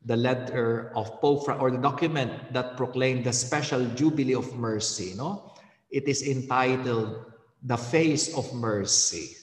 [0.07, 5.14] the letter of Pope or the document that proclaimed the special Jubilee of Mercy.
[5.16, 5.53] No,
[5.90, 7.27] it is entitled
[7.62, 9.37] "The Face of Mercy."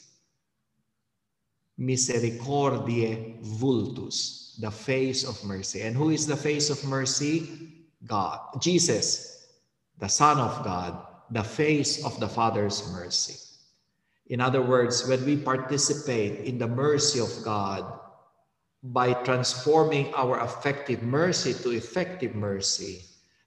[1.77, 5.81] Misericordiae Vultus, the face of mercy.
[5.81, 7.49] And who is the face of mercy?
[8.05, 8.39] God.
[8.61, 9.49] Jesus,
[9.97, 13.33] the Son of God, the face of the Father's mercy.
[14.27, 17.99] In other words, when we participate in the mercy of God,
[18.83, 23.05] by transforming our affective mercy to effective mercy,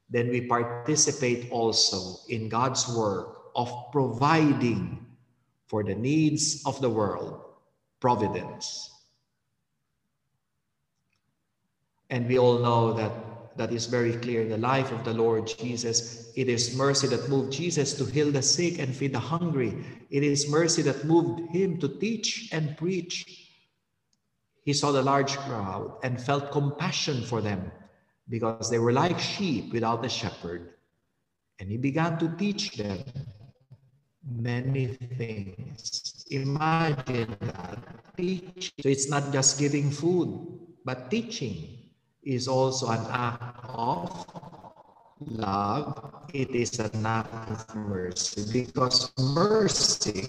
[0.09, 5.05] then we participate also in God's work of providing
[5.67, 7.43] for the needs of the world,
[8.01, 8.91] providence.
[12.09, 13.13] And we all know that
[13.57, 16.31] that is very clear in the life of the Lord Jesus.
[16.37, 19.75] It is mercy that moved Jesus to heal the sick and feed the hungry.
[20.11, 23.46] It is mercy that moved him to teach and preach
[24.67, 27.71] he saw the large crowd and felt compassion for them
[28.29, 30.75] because they were like sheep without a shepherd.
[31.61, 32.99] And he began to teach them
[34.29, 34.87] many
[35.19, 36.27] things.
[36.33, 37.79] Imagine that.
[38.17, 38.73] Teach.
[38.83, 40.35] So it's not just giving food,
[40.85, 41.87] but teaching
[42.25, 44.27] is also an act of
[45.31, 46.27] love.
[46.35, 47.31] It is an act
[47.71, 50.27] of mercy because mercy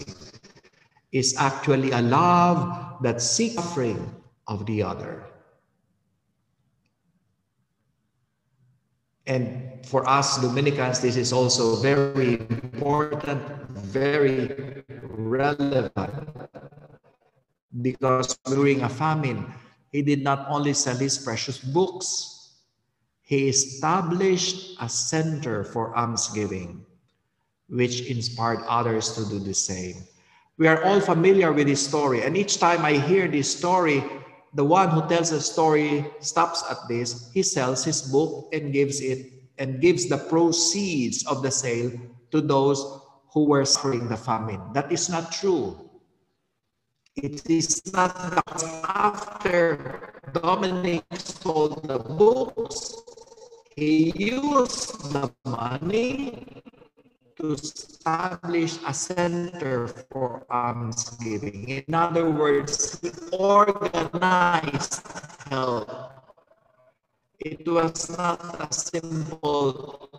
[1.12, 3.98] is actually a love that seeks suffering
[4.48, 5.26] of the other.
[9.28, 16.14] And for us Dominicans, this is also very important, very relevant,
[17.82, 19.54] because during a famine,
[19.92, 22.56] he did not only sell his precious books,
[23.22, 26.86] he established a center for almsgiving,
[27.68, 30.08] which inspired others to do the same.
[30.58, 34.02] We are all familiar with this story, and each time I hear this story,
[34.54, 39.02] the one who tells a story stops at this, he sells his book and gives
[39.02, 41.92] it and gives the proceeds of the sale
[42.32, 42.80] to those
[43.34, 44.62] who were suffering the famine.
[44.74, 45.78] That is not true.
[47.16, 48.14] It is not
[48.86, 52.94] after Dominic sold the books,
[53.76, 56.62] he used the money
[57.38, 61.70] to establish a center for almsgiving.
[61.70, 63.00] In other words,
[63.32, 65.02] organized
[65.50, 65.90] help.
[67.40, 70.10] It was not a simple,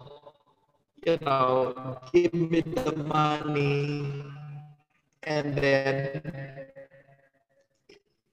[1.05, 4.25] you know, give me the money
[5.25, 6.23] and then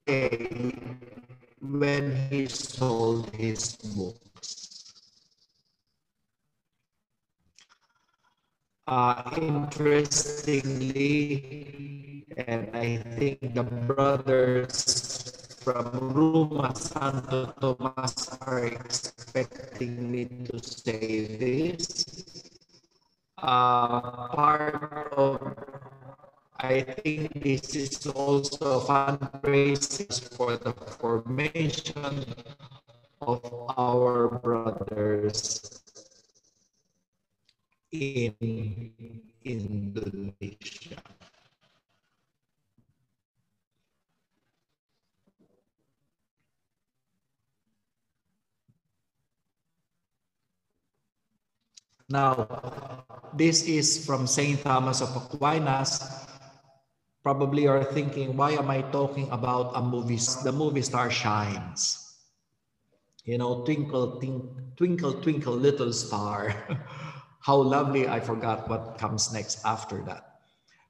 [0.06, 0.74] pay
[1.62, 4.35] when he sold his book.
[8.88, 11.06] Uh, interestingly,
[12.48, 22.06] and I think the brothers from Ruma Santo Tomas are expecting me to say this.
[23.38, 25.42] Uh, part of,
[26.60, 32.26] I think this is also fundraising for the formation
[33.22, 33.42] of
[33.78, 35.85] our brothers
[37.96, 41.00] in Indonesia.
[52.10, 52.46] Now,
[53.34, 54.62] this is from St.
[54.62, 56.00] Thomas of Aquinas.
[57.24, 62.02] Probably you're thinking, why am I talking about a movie, the movie star shines?
[63.26, 64.22] You know, twinkle,
[64.78, 66.54] twinkle, twinkle, little star.
[67.46, 70.42] How lovely, I forgot what comes next after that.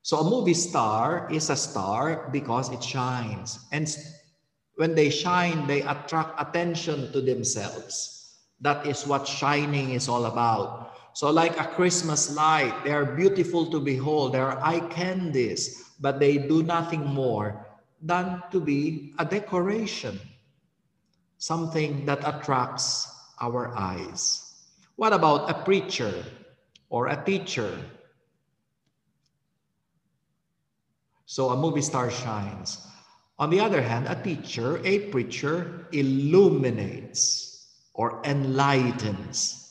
[0.04, 3.60] So a movie star is a star because it shines.
[3.74, 3.94] And
[4.76, 8.40] when they shine, they attract attention to themselves.
[8.62, 10.96] That is what shining is all about.
[11.12, 14.32] So like a Christmas light, they are beautiful to behold.
[14.32, 17.68] They are eye candies, but they do nothing more
[18.02, 20.22] than to be a decoration.
[21.38, 24.56] Something that attracts our eyes.
[24.96, 26.24] What about a preacher?
[26.90, 27.78] Or a teacher.
[31.26, 32.86] So a movie star shines.
[33.38, 37.56] On the other hand, a teacher, a preacher, illuminates
[37.94, 39.66] or enlightens.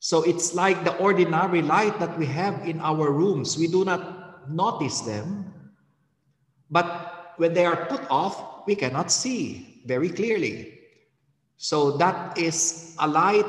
[0.00, 3.56] So it's like the ordinary light that we have in our rooms.
[3.56, 5.52] We do not notice them.
[6.70, 10.80] But when they are put off, we cannot see very clearly.
[11.56, 13.46] So that is a light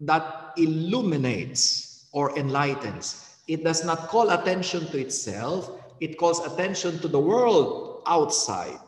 [0.00, 3.36] that illuminates or enlightens.
[3.48, 8.78] It does not call attention to itself, it calls attention to the world outside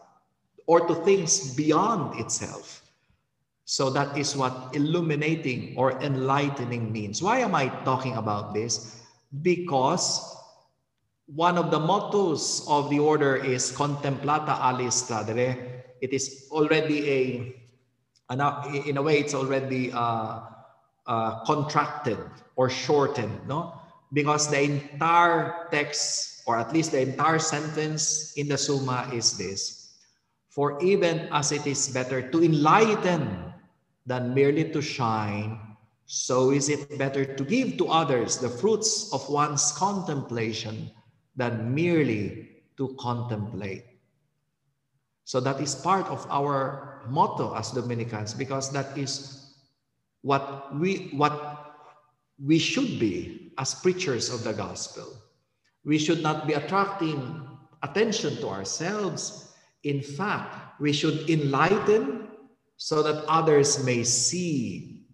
[0.67, 2.83] or to things beyond itself.
[3.65, 7.23] So that is what illuminating or enlightening means.
[7.23, 9.01] Why am I talking about this?
[9.43, 10.21] Because
[11.27, 15.83] one of the mottos of the order is contemplata aliis tradere.
[16.03, 17.55] It is already a,
[18.87, 20.41] in a way, it's already uh,
[21.07, 22.19] uh, contracted
[22.57, 23.81] or shortened, no?
[24.13, 29.97] Because the entire text, or at least the entire sentence in the Summa is this.
[30.49, 33.53] For even as it is better to enlighten
[34.07, 35.59] than merely to shine,
[36.07, 40.91] so is it better to give to others the fruits of one's contemplation
[41.35, 43.85] than merely to contemplate.
[45.25, 49.44] So that is part of our motto as Dominicans because that is
[50.25, 51.77] what we what
[52.43, 55.07] we should be as preachers of the gospel.
[55.85, 57.47] We should not be attracting
[57.83, 59.53] attention to ourselves.
[59.85, 62.29] In fact, we should enlighten
[62.79, 65.05] so that others may see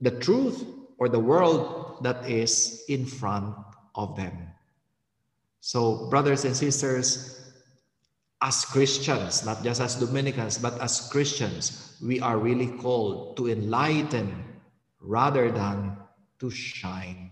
[0.00, 0.64] the truth
[0.96, 3.54] or the world that is in front
[3.94, 4.48] of them.
[5.60, 7.45] So, brothers and sisters,
[8.42, 14.44] as Christians, not just as Dominicans, but as Christians, we are really called to enlighten
[15.00, 15.96] rather than
[16.40, 17.30] to shine.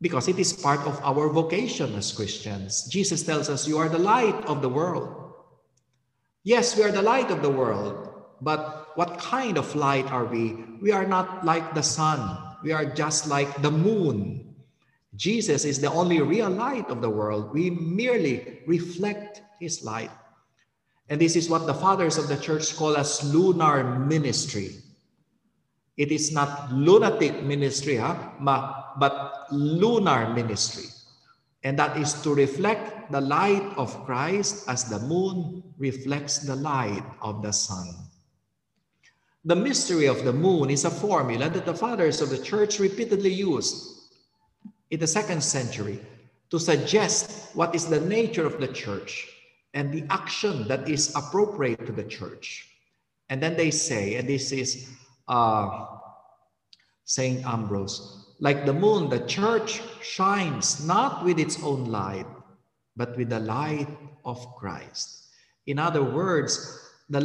[0.00, 2.86] Because it is part of our vocation as Christians.
[2.88, 5.34] Jesus tells us, You are the light of the world.
[6.44, 8.08] Yes, we are the light of the world,
[8.40, 10.54] but what kind of light are we?
[10.80, 14.54] We are not like the sun, we are just like the moon.
[15.18, 17.52] Jesus is the only real light of the world.
[17.52, 20.12] We merely reflect his light.
[21.08, 24.76] And this is what the fathers of the church call us lunar ministry.
[25.96, 28.14] It is not lunatic ministry, huh?
[28.38, 30.86] but lunar ministry.
[31.64, 37.02] And that is to reflect the light of Christ as the moon reflects the light
[37.20, 37.90] of the sun.
[39.44, 43.32] The mystery of the moon is a formula that the fathers of the church repeatedly
[43.32, 43.97] used
[44.90, 46.00] in the second century
[46.50, 49.28] to suggest what is the nature of the church
[49.74, 52.68] and the action that is appropriate to the church.
[53.28, 54.88] And then they say, and this is
[55.28, 55.86] uh,
[57.04, 62.26] Saint Ambrose, like the moon, the church shines not with its own light,
[62.96, 63.88] but with the light
[64.24, 65.26] of Christ.
[65.66, 66.80] In other words,
[67.10, 67.20] the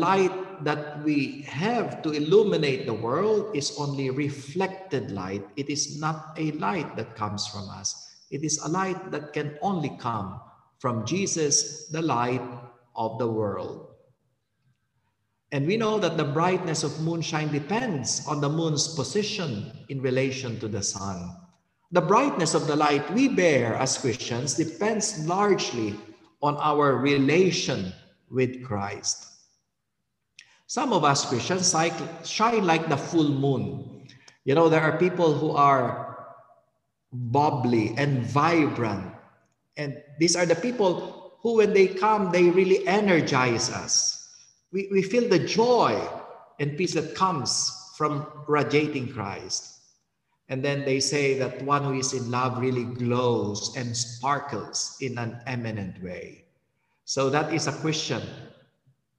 [0.62, 5.45] that we have to illuminate the world is only reflected light.
[5.56, 8.24] It is not a light that comes from us.
[8.32, 10.39] It is a light that can only come
[10.80, 12.41] from Jesus, the light
[12.95, 13.93] of the world.
[15.51, 20.60] And we know that the brightness of moonshine depends on the moon's position in relation
[20.60, 21.38] to the sun.
[21.91, 25.93] The brightness of the light we bear as Christians depends largely
[26.41, 27.93] on our relation
[28.32, 29.33] with Christ.
[30.74, 31.69] Some of us Christians
[32.26, 34.07] shine like the full moon.
[34.43, 36.34] You know, there are people who are
[37.13, 39.13] bubbly and vibrant.
[39.78, 44.34] And these are the people who, when they come, they really energize us.
[44.71, 46.01] We, we feel the joy
[46.59, 49.78] and peace that comes from radiating Christ.
[50.49, 55.19] And then they say that one who is in love really glows and sparkles in
[55.19, 56.45] an eminent way.
[57.05, 58.24] So that is a Christian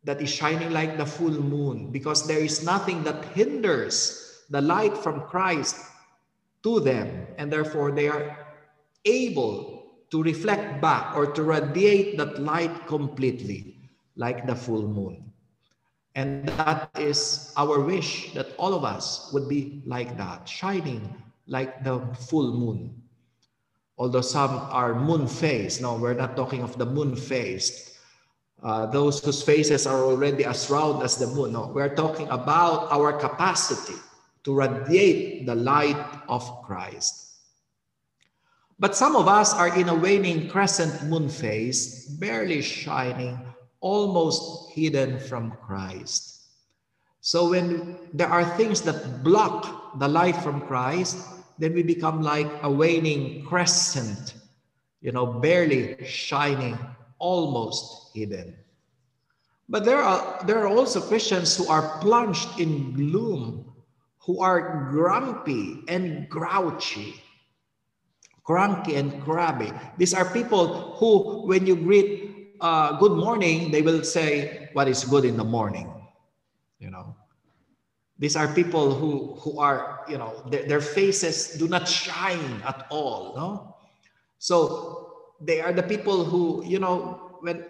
[0.05, 4.97] that is shining like the full moon because there is nothing that hinders the light
[4.97, 5.77] from Christ
[6.63, 8.37] to them and therefore they are
[9.05, 13.77] able to reflect back or to radiate that light completely
[14.17, 15.33] like the full moon.
[16.15, 21.11] And that is our wish that all of us would be like that, shining
[21.49, 21.99] like the
[22.31, 23.03] full moon.
[23.99, 27.94] Although some are moon faced, no, we're not talking of the moon faced
[28.63, 31.53] uh, those whose faces are already as round as the moon.
[31.53, 33.99] No, we're talking about our capacity
[34.45, 35.99] to radiate the light
[36.29, 37.25] of Christ.
[38.79, 43.39] But some of us are in a waning crescent moon phase, barely shining,
[43.81, 46.43] almost hidden from Christ.
[47.21, 51.17] So when there are things that block the light from Christ,
[51.59, 54.35] then we become like a waning crescent,
[55.01, 56.77] you know, barely shining,
[57.25, 58.55] almost hidden.
[59.69, 63.73] But there are, there are also Christians who are plunged in gloom,
[64.21, 67.17] who are grumpy and grouchy.
[68.45, 69.73] Cranky and crabby.
[69.97, 75.03] These are people who, when you greet uh, good morning, they will say, What is
[75.05, 75.89] good in the morning?
[76.79, 77.17] You know,
[78.19, 82.85] these are people who, who are, you know, their, their faces do not shine at
[82.91, 83.33] all.
[83.35, 83.77] No?
[84.39, 85.04] So
[85.41, 87.65] they are the people who, you know, when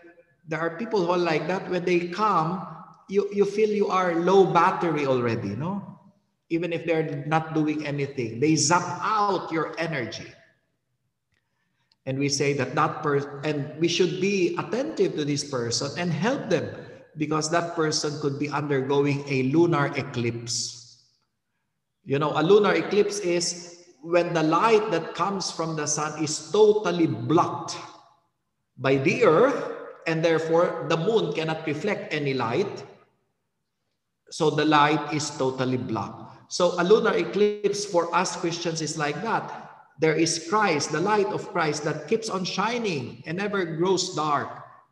[0.46, 2.66] there are people who are like that, when they come,
[3.08, 5.82] you, you feel you are low battery already, no?
[6.50, 10.30] Even if they're not doing anything, they zap out your energy.
[12.06, 16.12] And we say that that person, and we should be attentive to this person and
[16.12, 16.68] help them
[17.16, 21.02] because that person could be undergoing a lunar eclipse.
[22.04, 26.52] You know, a lunar eclipse is when the light that comes from the sun is
[26.52, 27.76] totally blocked
[28.76, 29.72] by the earth,
[30.06, 32.84] and therefore the moon cannot reflect any light.
[34.30, 36.52] So the light is totally blocked.
[36.52, 39.70] So a lunar eclipse for us Christians is like that.
[39.98, 44.50] There is Christ, the light of Christ that keeps on shining and never grows dark.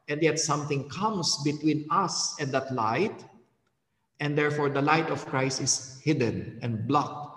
[0.09, 3.25] And yet something comes between us and that light.
[4.21, 7.32] And therefore the light of Christ is hidden and blocked.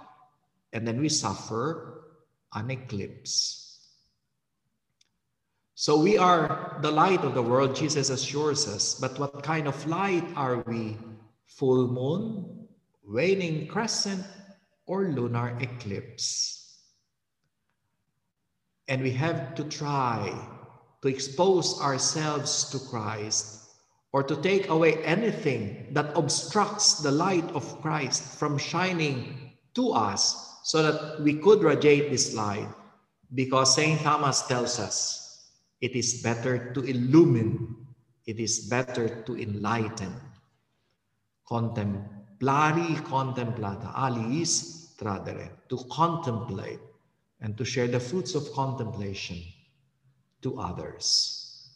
[0.76, 2.03] And then we suffer
[2.53, 3.80] an eclipse.
[5.73, 8.99] So we are the light of the world, Jesus assures us.
[8.99, 10.97] But what kind of light are we?
[11.47, 12.67] Full moon,
[13.07, 14.26] waning crescent,
[14.86, 16.84] or lunar eclipse?
[18.89, 20.28] And we have to try
[21.01, 23.63] to expose ourselves to Christ
[24.11, 30.45] or to take away anything that obstructs the light of Christ from shining to us
[30.66, 32.68] so that we could radiate this light.
[33.36, 34.01] Because St.
[34.01, 37.86] Thomas tells us it is better to illumine,
[38.26, 40.11] it is better to enlighten.
[41.47, 46.80] Contemplari contemplata, aliis tradere, to contemplate
[47.41, 49.38] and to share the fruits of contemplation
[50.41, 51.70] to others.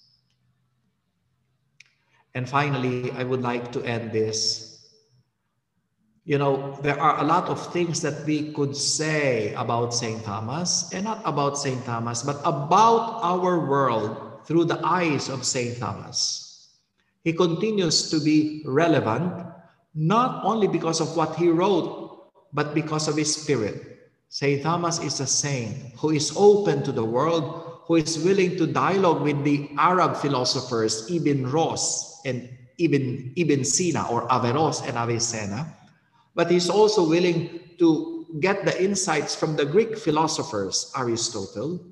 [2.33, 4.68] And finally, I would like to end this.
[6.29, 10.21] You know, there are a lot of things that we could say about St.
[10.21, 11.83] Thomas, and not about St.
[11.89, 15.81] Thomas, but about our world through the eyes of St.
[15.81, 16.69] Thomas.
[17.23, 19.41] He continues to be relevant,
[19.95, 24.13] not only because of what he wrote, but because of his spirit.
[24.29, 24.61] St.
[24.61, 29.23] Thomas is a saint who is open to the world, who is willing to dialogue
[29.23, 35.78] with the Arab philosophers, Ibn Rushd and Ibn, Ibn Sina or Averroes and Avicenna.
[36.39, 41.83] But he's also willing to get the insights from the Greek philosophers, Aristotle.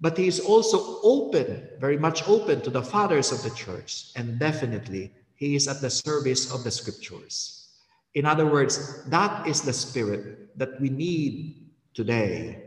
[0.00, 4.12] But he is also open, very much open to the fathers of the church.
[4.14, 7.66] And definitely, he is at the service of the scriptures.
[8.14, 11.56] In other words, that is the spirit that we need
[11.92, 12.62] today.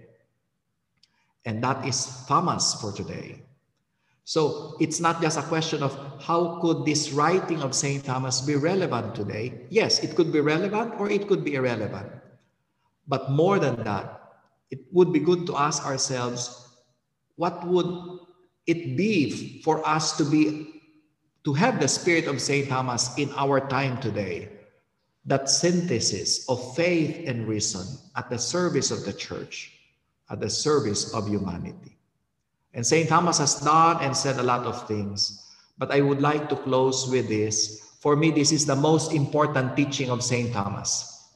[1.45, 3.42] And that is Thomas for today.
[4.25, 8.03] So it's not just a question of how could this writing of St.
[8.03, 9.67] Thomas be relevant today?
[9.69, 12.11] Yes, it could be relevant or it could be irrelevant.
[13.07, 14.21] But more than that,
[14.71, 16.69] it would be good to ask ourselves,
[17.35, 18.19] what would
[18.65, 20.81] it be for us to be
[21.43, 22.69] to have the spirit of St.
[22.69, 24.49] Thomas in our time today?
[25.25, 29.71] that synthesis of faith and reason at the service of the church,
[30.29, 31.92] at the service of humanity.
[32.73, 33.07] And St.
[33.07, 35.47] Thomas has done and said a lot of things,
[35.77, 37.95] but I would like to close with this.
[38.01, 40.51] For me, this is the most important teaching of St.
[40.51, 41.29] Thomas.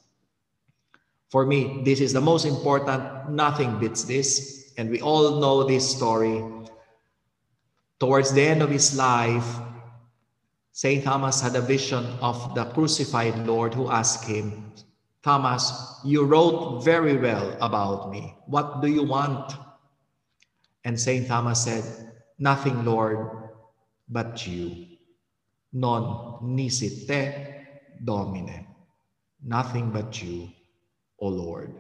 [1.30, 3.30] For me, this is the most important.
[3.30, 4.74] Nothing beats this.
[4.78, 6.44] And we all know this story.
[8.00, 9.46] Towards the end of his life,
[10.72, 11.04] St.
[11.04, 14.72] Thomas had a vision of the crucified Lord who asked him,
[15.24, 18.36] Thomas, you wrote very well about me.
[18.46, 19.54] What do you want?
[20.88, 21.28] And St.
[21.28, 21.84] Thomas said,
[22.40, 23.52] Nothing, Lord,
[24.08, 24.88] but you.
[25.74, 27.28] Non nisi te,
[28.00, 28.66] Domine.
[29.44, 30.48] Nothing but you,
[31.20, 31.76] O Lord.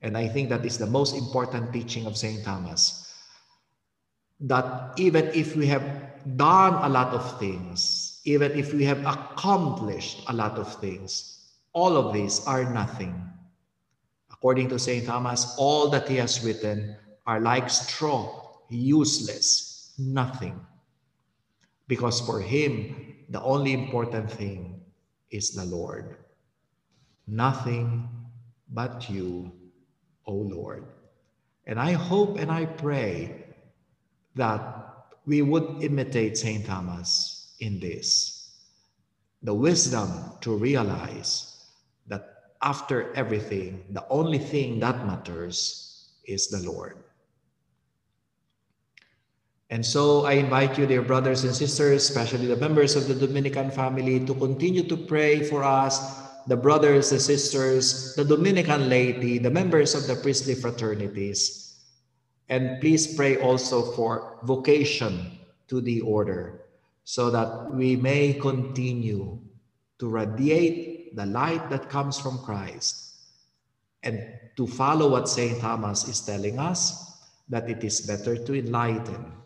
[0.00, 2.42] And I think that is the most important teaching of St.
[2.42, 3.12] Thomas.
[4.40, 5.84] That even if we have
[6.34, 11.98] done a lot of things, even if we have accomplished a lot of things, all
[11.98, 13.12] of these are nothing.
[14.32, 15.04] According to St.
[15.04, 20.58] Thomas, all that he has written are like straw, useless, nothing.
[21.88, 24.80] Because for him, the only important thing
[25.30, 26.16] is the Lord.
[27.26, 28.08] Nothing
[28.68, 29.52] but you,
[30.26, 30.84] O Lord.
[31.66, 33.46] And I hope and I pray
[34.34, 36.66] that we would imitate St.
[36.66, 38.42] Thomas in this
[39.42, 40.08] the wisdom
[40.40, 41.66] to realize
[42.06, 47.01] that after everything, the only thing that matters is the Lord.
[49.72, 53.70] And so I invite you, dear brothers and sisters, especially the members of the Dominican
[53.70, 55.96] family, to continue to pray for us,
[56.46, 61.80] the brothers and sisters, the Dominican laity, the members of the priestly fraternities.
[62.50, 66.68] And please pray also for vocation to the order
[67.04, 69.40] so that we may continue
[70.00, 73.16] to radiate the light that comes from Christ
[74.02, 74.20] and
[74.58, 75.58] to follow what St.
[75.60, 76.92] Thomas is telling us
[77.48, 79.40] that it is better to enlighten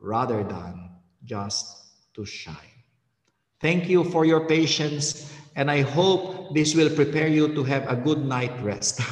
[0.00, 0.90] rather than
[1.24, 2.56] just to shine.
[3.60, 7.96] Thank you for your patience, and I hope this will prepare you to have a
[7.96, 9.00] good night rest.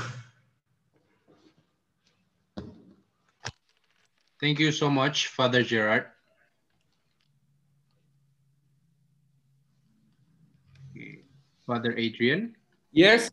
[4.41, 6.07] Thank you so much, Father Gerard.
[11.67, 12.57] Father Adrian?
[12.93, 13.31] Yes.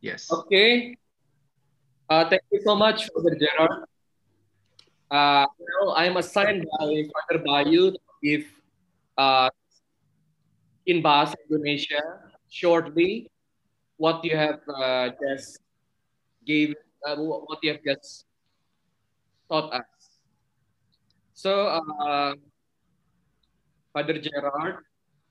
[0.00, 0.26] Yes.
[0.32, 0.98] Okay.
[2.10, 3.86] Uh, thank you so much, Father Gerard.
[5.06, 8.46] Uh, well, I'm assigned by Father Bayu to give
[9.14, 9.50] uh,
[10.82, 12.02] in Bahasa Indonesia
[12.50, 13.30] shortly
[14.02, 15.62] what you have uh, just
[16.42, 16.74] gave,
[17.06, 18.26] uh, what you have just
[19.46, 19.86] taught us.
[21.38, 22.34] So, uh,
[23.94, 24.82] Father Gerard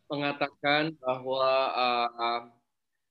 [0.08, 1.44] mengatakan bahwa
[1.76, 2.42] uh,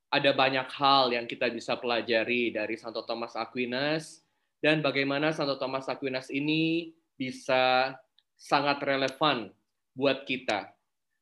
[0.08, 4.23] ada banyak hal yang kita bisa pelajari dari Santo Thomas Aquinas
[4.64, 7.92] dan bagaimana Santo Thomas Aquinas ini bisa
[8.32, 9.52] sangat relevan
[9.92, 10.72] buat kita.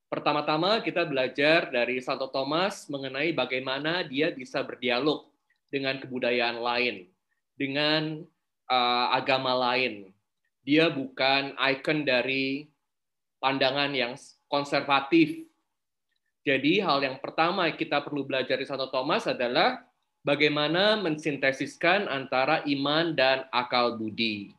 [0.06, 5.26] Pertama-tama kita belajar dari Santo Thomas mengenai bagaimana dia bisa berdialog
[5.74, 7.10] dengan kebudayaan lain,
[7.58, 8.22] dengan
[8.70, 10.14] uh, agama lain.
[10.62, 12.70] Dia bukan ikon dari
[13.42, 14.14] pandangan yang
[14.46, 15.50] konservatif.
[16.46, 19.82] Jadi hal yang pertama kita perlu belajar dari Santo Thomas adalah
[20.22, 24.54] bagaimana mensintesiskan antara iman dan akal budi.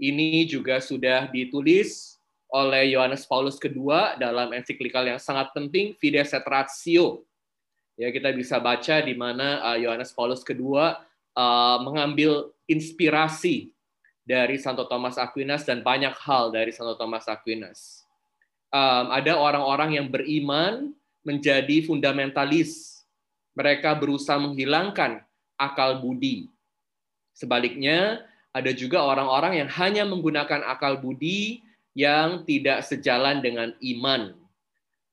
[0.00, 2.16] Ini juga sudah ditulis
[2.50, 7.22] oleh Yohanes Paulus II dalam ensiklikal yang sangat penting Fides et Ratio.
[8.00, 13.70] Ya, kita bisa baca di mana uh, Yohanes Paulus II uh, mengambil inspirasi
[14.24, 18.08] dari Santo Thomas Aquinas dan banyak hal dari Santo Thomas Aquinas.
[18.70, 20.94] Um, ada orang-orang yang beriman
[21.26, 22.89] menjadi fundamentalis
[23.54, 25.22] mereka berusaha menghilangkan
[25.58, 26.48] akal budi.
[27.36, 31.62] Sebaliknya, ada juga orang-orang yang hanya menggunakan akal budi
[31.94, 34.34] yang tidak sejalan dengan iman.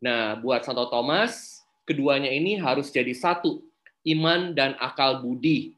[0.02, 3.62] Nah, buat Santo Thomas, keduanya ini harus jadi satu,
[4.06, 5.74] iman dan akal budi.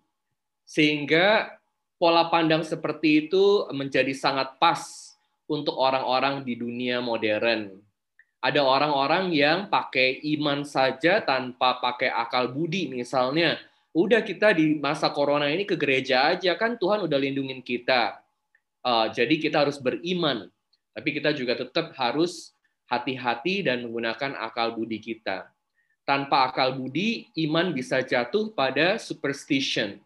[0.67, 1.55] Sehingga
[1.97, 5.11] pola pandang seperti itu menjadi sangat pas
[5.49, 7.88] untuk orang-orang di dunia modern
[8.39, 13.59] ada orang-orang yang pakai iman saja tanpa pakai akal budi misalnya.
[13.91, 18.23] Udah kita di masa corona ini ke gereja aja kan Tuhan udah lindungin kita.
[18.79, 20.47] Uh, jadi kita harus beriman.
[20.95, 22.55] Tapi kita juga tetap harus
[22.87, 25.51] hati-hati dan menggunakan akal budi kita.
[26.07, 29.99] Tanpa akal budi, iman bisa jatuh pada superstition.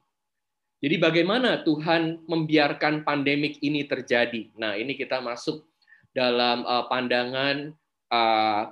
[0.83, 4.51] Jadi bagaimana Tuhan membiarkan pandemik ini terjadi?
[4.59, 5.63] Nah, ini kita masuk
[6.11, 7.71] dalam uh, pandangan
[8.13, 8.69] uh,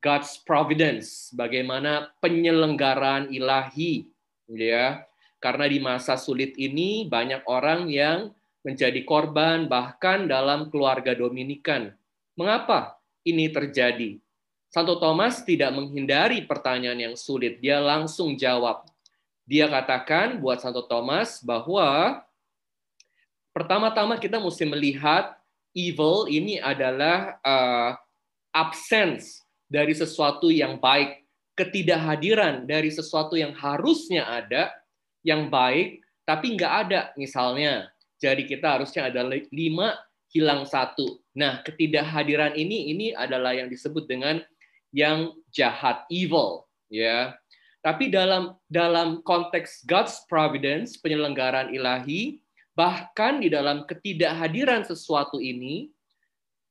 [0.00, 4.08] God's providence, bagaimana penyelenggaraan ilahi,
[4.48, 5.04] ya.
[5.40, 8.32] Karena di masa sulit ini banyak orang yang
[8.64, 11.92] menjadi korban bahkan dalam keluarga Dominikan.
[12.36, 14.20] Mengapa ini terjadi?
[14.70, 18.86] Santo Thomas tidak menghindari pertanyaan yang sulit, dia langsung jawab.
[19.48, 22.22] Dia katakan buat Santo Thomas bahwa
[23.50, 25.34] pertama-tama kita mesti melihat
[25.74, 27.98] evil ini adalah uh,
[28.54, 31.22] absence dari sesuatu yang baik,
[31.54, 34.74] ketidakhadiran dari sesuatu yang harusnya ada,
[35.22, 37.90] yang baik, tapi nggak ada misalnya.
[38.20, 39.96] Jadi kita harusnya ada lima,
[40.30, 41.18] hilang satu.
[41.34, 44.42] Nah, ketidakhadiran ini ini adalah yang disebut dengan
[44.94, 47.34] yang jahat, evil, ya.
[47.80, 52.44] Tapi dalam dalam konteks God's providence, penyelenggaraan ilahi,
[52.76, 55.88] bahkan di dalam ketidakhadiran sesuatu ini,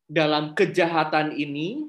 [0.10, 1.86] dalam kejahatan ini,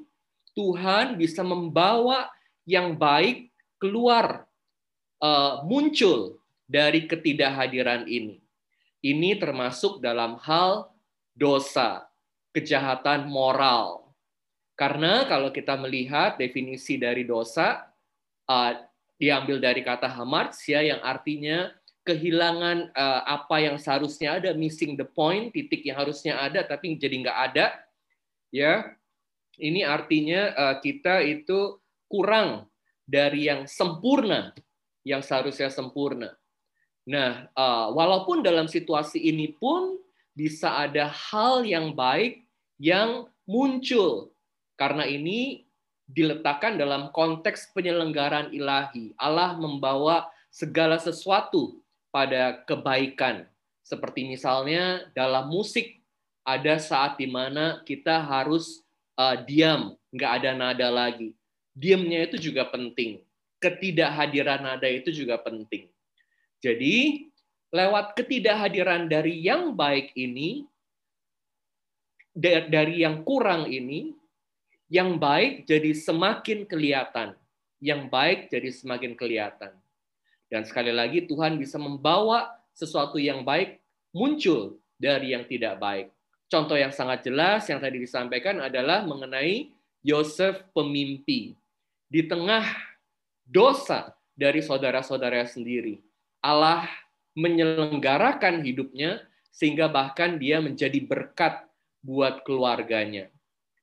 [0.53, 2.29] Tuhan bisa membawa
[2.69, 3.49] yang baik
[3.81, 4.45] keluar,
[5.17, 6.37] uh, muncul
[6.69, 8.37] dari ketidakhadiran ini.
[9.01, 10.93] Ini termasuk dalam hal
[11.33, 12.05] dosa,
[12.53, 14.13] kejahatan moral.
[14.77, 17.89] Karena kalau kita melihat definisi dari dosa,
[18.45, 18.71] uh,
[19.17, 21.73] diambil dari kata hamartia yang artinya
[22.05, 27.25] kehilangan uh, apa yang seharusnya ada, missing the point, titik yang harusnya ada tapi jadi
[27.25, 27.65] nggak ada,
[28.53, 28.93] ya
[29.57, 31.79] ini artinya uh, kita itu
[32.11, 32.67] kurang
[33.07, 34.53] dari yang sempurna
[35.01, 36.37] yang seharusnya sempurna.
[37.09, 39.97] Nah, uh, walaupun dalam situasi ini pun
[40.37, 42.45] bisa ada hal yang baik
[42.77, 44.31] yang muncul
[44.77, 45.65] karena ini
[46.05, 49.15] diletakkan dalam konteks penyelenggaraan ilahi.
[49.17, 51.81] Allah membawa segala sesuatu
[52.11, 53.47] pada kebaikan.
[53.81, 56.00] Seperti misalnya dalam musik
[56.57, 58.83] ada saat di mana kita harus
[59.15, 61.31] uh, diam, nggak ada nada lagi.
[61.71, 63.23] Diamnya itu juga penting.
[63.61, 65.87] Ketidakhadiran nada itu juga penting.
[66.59, 67.29] Jadi,
[67.71, 70.67] lewat ketidakhadiran dari yang baik ini,
[72.67, 74.11] dari yang kurang ini,
[74.91, 77.39] yang baik jadi semakin kelihatan.
[77.81, 79.71] Yang baik jadi semakin kelihatan.
[80.51, 83.79] Dan sekali lagi Tuhan bisa membawa sesuatu yang baik
[84.11, 86.11] muncul dari yang tidak baik.
[86.51, 89.71] Contoh yang sangat jelas yang tadi disampaikan adalah mengenai
[90.03, 91.55] Yosef pemimpi.
[92.11, 92.67] Di tengah
[93.47, 96.03] dosa dari saudara-saudara sendiri,
[96.43, 96.91] Allah
[97.39, 101.63] menyelenggarakan hidupnya sehingga bahkan dia menjadi berkat
[102.03, 103.31] buat keluarganya.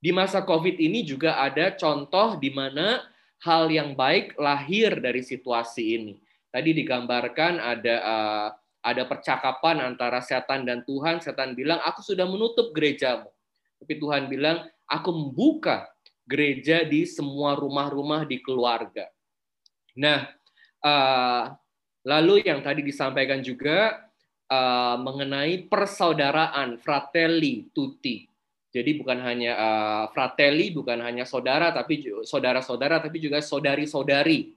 [0.04, 3.00] Di masa Covid ini juga ada contoh di mana
[3.40, 6.14] hal yang baik lahir dari situasi ini.
[6.52, 8.48] Tadi digambarkan ada uh,
[8.82, 11.18] ada percakapan antara setan dan Tuhan.
[11.22, 13.28] Setan bilang, "Aku sudah menutup gerejamu."
[13.78, 15.90] Tapi Tuhan bilang, "Aku membuka
[16.28, 19.10] gereja di semua rumah-rumah di keluarga."
[19.98, 20.30] Nah,
[20.86, 21.58] uh,
[22.08, 24.08] Lalu yang tadi disampaikan juga
[24.48, 28.24] uh, mengenai persaudaraan fratelli tutti.
[28.72, 34.56] Jadi bukan hanya uh, fratelli, bukan hanya saudara, tapi saudara-saudara, tapi juga saudari-saudari.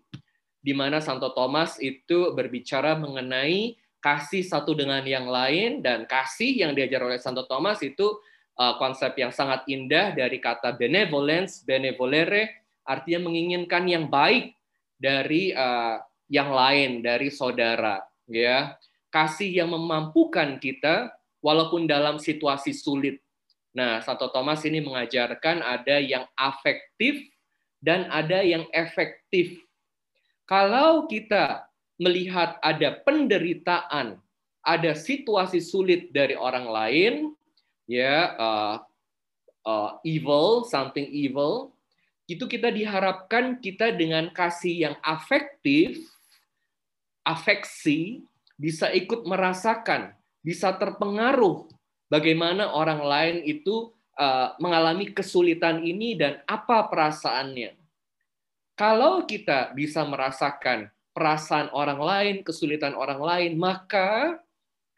[0.61, 6.73] Di mana Santo Thomas itu berbicara mengenai kasih satu dengan yang lain dan kasih yang
[6.73, 8.17] diajar oleh Santo Thomas itu
[8.57, 14.57] uh, konsep yang sangat indah dari kata benevolence, benevolere, artinya menginginkan yang baik
[14.97, 18.75] dari uh, yang lain dari saudara ya.
[19.11, 21.11] Kasih yang memampukan kita
[21.43, 23.19] walaupun dalam situasi sulit.
[23.75, 27.19] Nah Santo Thomas ini mengajarkan ada yang afektif
[27.83, 29.59] dan ada yang efektif.
[30.47, 31.70] Kalau kita
[32.01, 34.17] melihat ada penderitaan
[34.65, 37.13] ada situasi sulit dari orang lain
[37.85, 38.75] ya uh,
[39.69, 41.69] uh, evil something evil
[42.25, 46.01] itu kita diharapkan kita dengan kasih yang afektif
[47.25, 48.25] afeksi,
[48.57, 51.69] bisa ikut merasakan, bisa terpengaruh
[52.09, 57.77] bagaimana orang lain itu uh, mengalami kesulitan ini dan apa perasaannya.
[58.77, 64.39] Kalau kita bisa merasakan perasaan orang lain, kesulitan orang lain, maka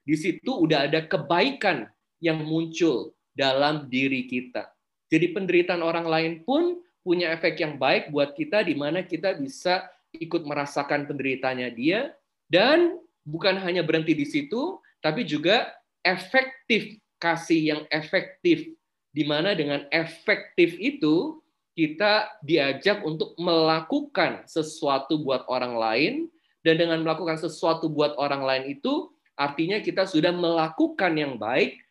[0.04, 1.90] di situ udah ada kebaikan
[2.20, 4.70] yang muncul dalam diri kita.
[5.10, 9.92] Jadi penderitaan orang lain pun punya efek yang baik buat kita di mana kita bisa
[10.16, 12.16] ikut merasakan penderitanya dia
[12.48, 12.96] dan
[13.28, 18.72] bukan hanya berhenti di situ tapi juga efektif kasih yang efektif
[19.12, 21.43] di mana dengan efektif itu
[21.74, 26.14] kita diajak untuk melakukan sesuatu buat orang lain
[26.62, 31.82] dan dengan melakukan sesuatu buat orang lain itu artinya kita sudah melakukan yang baik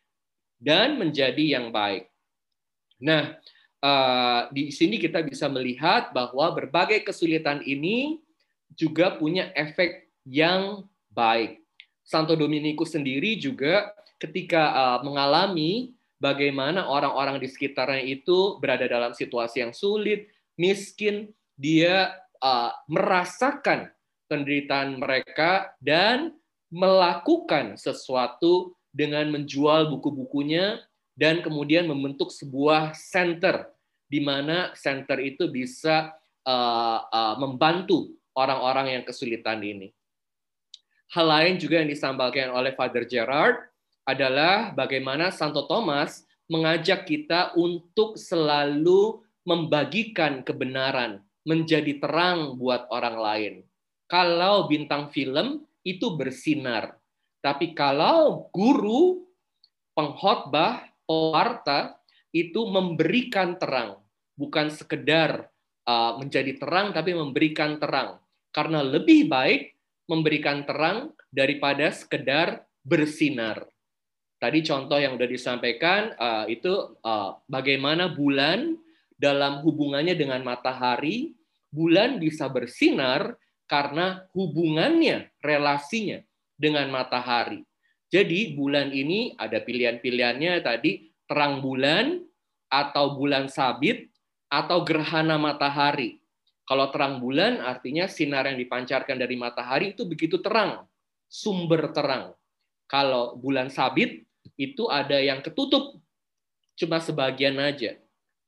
[0.63, 2.07] dan menjadi yang baik.
[3.03, 3.35] Nah,
[3.83, 8.23] eh, di sini kita bisa melihat bahwa berbagai kesulitan ini
[8.73, 11.59] juga punya efek yang baik.
[12.03, 19.59] Santo Dominikus sendiri juga ketika uh, mengalami bagaimana orang-orang di sekitarnya itu berada dalam situasi
[19.59, 23.91] yang sulit, miskin, dia uh, merasakan
[24.31, 26.31] penderitaan mereka dan
[26.71, 30.79] melakukan sesuatu dengan menjual buku-bukunya
[31.13, 33.67] dan kemudian membentuk sebuah center
[34.07, 36.15] di mana center itu bisa
[36.47, 39.91] uh, uh, membantu orang-orang yang kesulitan ini.
[41.13, 43.72] Hal lain juga yang disampaikan oleh Father Gerard
[44.03, 53.53] adalah bagaimana Santo Thomas mengajak kita untuk selalu membagikan kebenaran, menjadi terang buat orang lain.
[54.07, 56.95] Kalau bintang film itu bersinar,
[57.43, 59.27] tapi kalau guru,
[59.95, 61.99] pengkhotbah, pewarta
[62.31, 63.99] itu memberikan terang,
[64.39, 65.51] bukan sekedar
[65.83, 68.19] uh, menjadi terang, tapi memberikan terang.
[68.53, 69.75] Karena lebih baik
[70.07, 73.72] memberikan terang daripada sekedar bersinar.
[74.43, 78.75] Tadi contoh yang sudah disampaikan uh, itu uh, bagaimana bulan
[79.15, 81.31] dalam hubungannya dengan matahari,
[81.71, 83.39] bulan bisa bersinar
[83.71, 86.19] karena hubungannya, relasinya
[86.59, 87.63] dengan matahari.
[88.11, 92.19] Jadi bulan ini ada pilihan-pilihannya tadi terang bulan
[92.67, 94.11] atau bulan sabit
[94.51, 96.19] atau gerhana matahari.
[96.67, 100.83] Kalau terang bulan artinya sinar yang dipancarkan dari matahari itu begitu terang,
[101.31, 102.35] sumber terang.
[102.91, 105.97] Kalau bulan sabit itu ada yang ketutup,
[106.77, 107.97] cuma sebagian aja.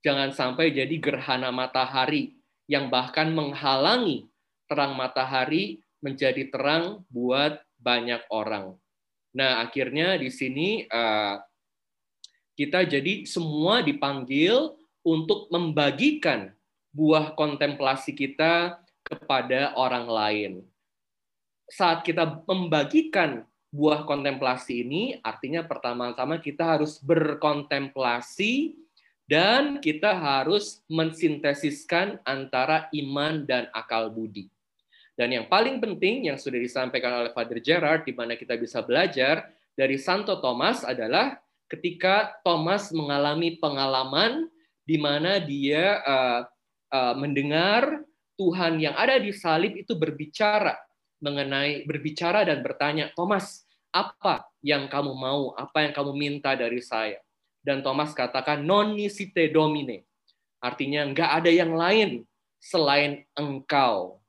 [0.06, 2.38] Jangan sampai jadi gerhana matahari
[2.70, 4.30] yang bahkan menghalangi
[4.70, 8.78] terang matahari menjadi terang buat banyak orang.
[9.34, 11.42] Nah, akhirnya di sini uh,
[12.56, 14.74] kita jadi semua dipanggil
[15.06, 16.56] untuk membagikan
[16.96, 20.54] buah kontemplasi kita kepada orang lain.
[21.70, 23.44] Saat kita membagikan
[23.76, 28.72] buah kontemplasi ini, artinya pertama-tama kita harus berkontemplasi
[29.28, 34.48] dan kita harus mensintesiskan antara iman dan akal budi.
[35.20, 39.52] Dan yang paling penting yang sudah disampaikan oleh Father Gerard di mana kita bisa belajar
[39.76, 41.36] dari Santo Thomas adalah
[41.68, 44.48] ketika Thomas mengalami pengalaman
[44.88, 46.42] di mana dia uh,
[46.96, 48.04] uh, mendengar
[48.40, 50.76] Tuhan yang ada di salib itu berbicara
[51.26, 53.65] mengenai berbicara dan bertanya, Thomas,
[53.96, 55.56] apa yang kamu mau?
[55.56, 57.24] Apa yang kamu minta dari saya?
[57.64, 60.04] Dan Thomas katakan, non nisite domine.
[60.60, 62.28] Artinya, nggak ada yang lain
[62.60, 64.20] selain engkau.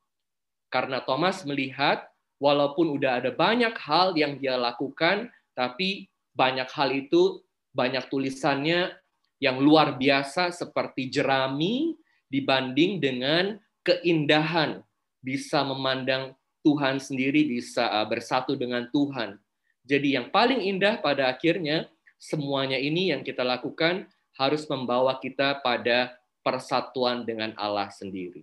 [0.70, 2.06] Karena Thomas melihat
[2.38, 6.06] walaupun udah ada banyak hal yang dia lakukan, tapi
[6.36, 7.42] banyak hal itu,
[7.74, 8.94] banyak tulisannya
[9.42, 11.96] yang luar biasa seperti jerami
[12.32, 14.80] dibanding dengan keindahan
[15.20, 16.32] bisa memandang
[16.64, 19.38] Tuhan sendiri, bisa uh, bersatu dengan Tuhan.
[19.86, 21.86] Jadi yang paling indah pada akhirnya
[22.18, 28.42] semuanya ini yang kita lakukan harus membawa kita pada persatuan dengan Allah sendiri.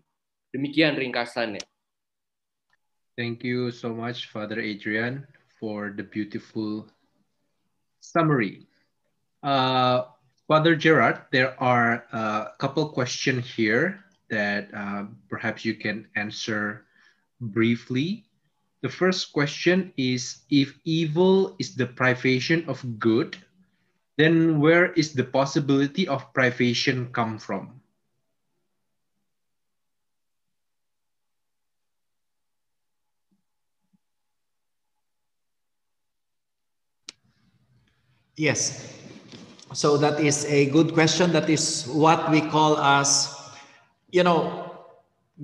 [0.56, 1.62] Demikian ringkasannya.
[3.14, 5.28] Thank you so much, Father Adrian,
[5.62, 6.90] for the beautiful
[8.02, 8.66] summary.
[9.46, 10.10] Uh,
[10.48, 16.86] Father Gerard, there are a couple questions here that uh, perhaps you can answer
[17.40, 18.26] briefly.
[18.84, 23.40] The first question is, if evil is the privation of good,
[24.18, 27.80] then where is the possibility of privation come from?
[38.36, 39.00] Yes.
[39.72, 41.32] So that is a good question.
[41.32, 43.32] That is what we call as,
[44.12, 44.76] you know,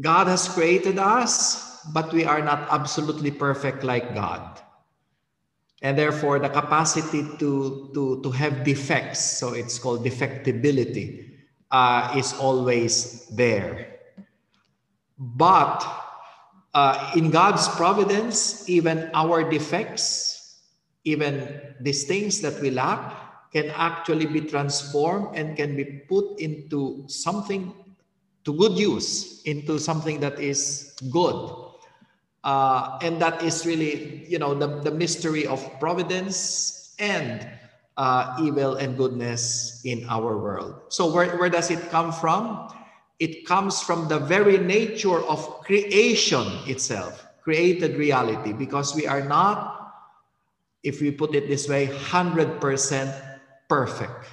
[0.02, 4.62] God has created us, but we are not absolutely perfect like God.
[5.82, 11.32] And therefore, the capacity to, to, to have defects, so it's called defectibility,
[11.72, 14.00] uh, is always there.
[15.18, 15.86] But
[16.74, 20.40] uh, in God's providence, even our defects
[21.04, 27.04] even these things that we lack can actually be transformed and can be put into
[27.08, 27.74] something
[28.46, 31.69] to good use, into something that is good.
[32.44, 37.48] Uh, and that is really, you know, the, the mystery of providence and
[37.98, 40.82] uh, evil and goodness in our world.
[40.90, 42.74] So where, where does it come from?
[43.20, 49.80] It comes from the very nature of creation itself, created reality, because we are not
[50.84, 54.26] if we put it this way, 100% perfect.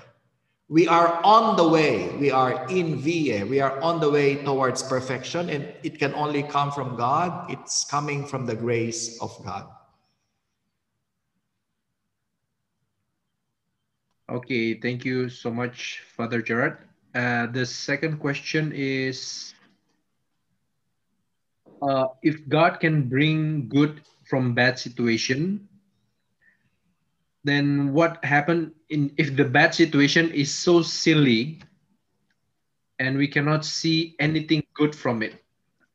[0.69, 2.11] We are on the way.
[2.17, 3.47] We are in via.
[3.47, 7.51] We are on the way towards perfection, and it can only come from God.
[7.51, 9.71] It's coming from the grace of God.
[14.29, 16.79] Okay, thank you so much, Father Gerard.
[17.15, 19.55] Uh, the second question is
[21.81, 25.69] uh, if God can bring good from bad situation,
[27.47, 31.61] then what happened in if the bad situation is so silly
[32.99, 35.43] and we cannot see anything good from it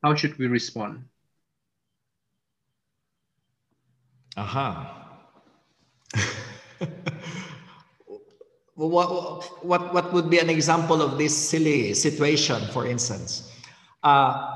[0.04, 1.06] how should we respond?
[4.38, 5.10] Aha.
[8.76, 9.10] What,
[9.66, 13.52] what what would be an example of this silly situation for instance?
[14.04, 14.48] Uh,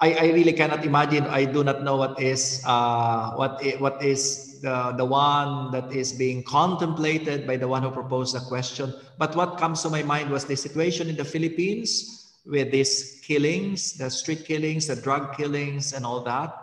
[0.00, 1.24] I, I really cannot imagine.
[1.24, 6.12] I do not know what is uh, what what is the, the one that is
[6.12, 8.94] being contemplated by the one who proposed the question.
[9.18, 13.94] But what comes to my mind was the situation in the Philippines with these killings,
[13.94, 16.54] the street killings, the drug killings, and all that.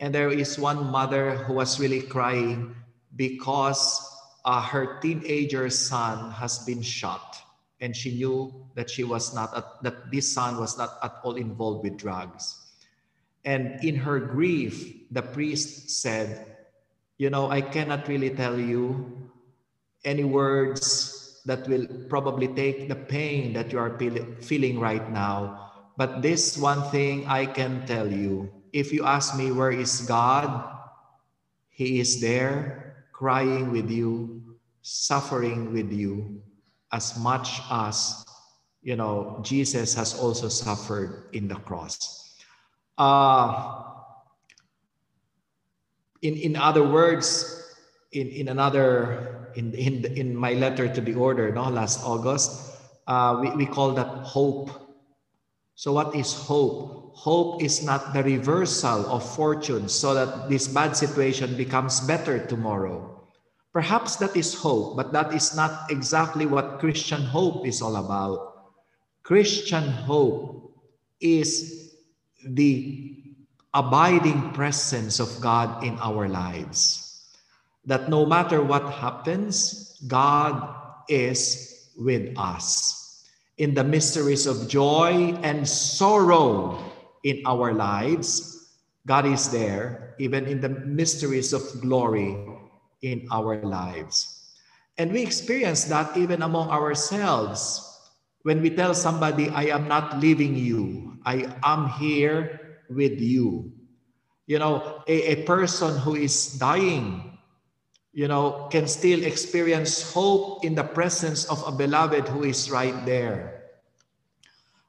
[0.00, 2.74] And there is one mother who was really crying
[3.16, 4.00] because
[4.44, 7.36] uh, her teenager son has been shot
[7.80, 11.36] and she knew that she was not at, that this son was not at all
[11.36, 12.66] involved with drugs
[13.44, 16.55] and in her grief the priest said
[17.18, 19.06] you know i cannot really tell you
[20.04, 23.96] any words that will probably take the pain that you are
[24.40, 29.50] feeling right now But this one thing I can tell you if you ask me,
[29.50, 30.68] where is God?
[31.70, 36.42] He is there, crying with you, suffering with you,
[36.92, 38.24] as much as
[38.82, 42.36] you know Jesus has also suffered in the cross.
[42.98, 43.95] Uh,
[46.26, 47.46] in in other words,
[48.12, 53.38] in in another in in in my letter to the order, no, last August, uh,
[53.40, 54.70] we we call that hope.
[55.74, 57.14] So what is hope?
[57.16, 63.28] Hope is not the reversal of fortune so that this bad situation becomes better tomorrow.
[63.72, 68.72] Perhaps that is hope, but that is not exactly what Christian hope is all about.
[69.22, 70.72] Christian hope
[71.20, 71.92] is
[72.40, 73.25] the
[73.76, 77.28] abiding presence of God in our lives.
[77.84, 80.56] That no matter what happens, God
[81.12, 83.22] is with us.
[83.58, 86.80] In the mysteries of joy and sorrow
[87.22, 88.72] in our lives,
[89.06, 92.34] God is there, even in the mysteries of glory
[93.02, 94.56] in our lives.
[94.96, 97.84] And we experience that even among ourselves.
[98.42, 103.72] When we tell somebody, I am not leaving you, I am here with you.
[104.46, 107.38] You know, a, a person who is dying,
[108.12, 113.04] you know, can still experience hope in the presence of a beloved who is right
[113.04, 113.64] there.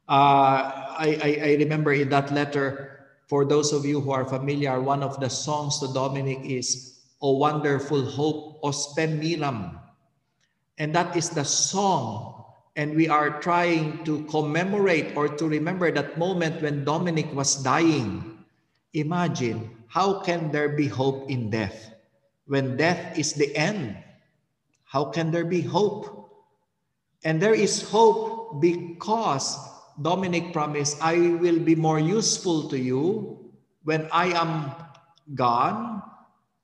[0.07, 4.79] Uh, I, I, I remember in that letter, for those of you who are familiar,
[4.79, 9.79] one of the songs to Dominic is O wonderful hope, O spem.
[10.77, 12.36] And that is the song.
[12.77, 18.37] And we are trying to commemorate or to remember that moment when Dominic was dying.
[18.93, 21.89] Imagine, how can there be hope in death?
[22.45, 23.97] When death is the end,
[24.85, 26.29] how can there be hope?
[27.25, 29.57] And there is hope because
[29.99, 33.41] Dominic promised, I will be more useful to you
[33.89, 34.71] when I am
[35.33, 36.03] gone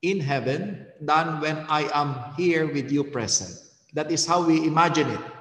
[0.04, 3.58] in heaven than when I am here with you present.
[3.94, 5.33] That is how we imagine it.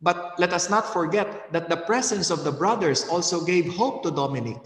[0.00, 4.10] But let us not forget that the presence of the brothers also gave hope to
[4.10, 4.60] Dominic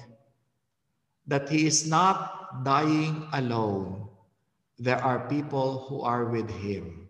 [1.26, 4.08] that he is not dying alone.
[4.78, 7.08] There are people who are with him.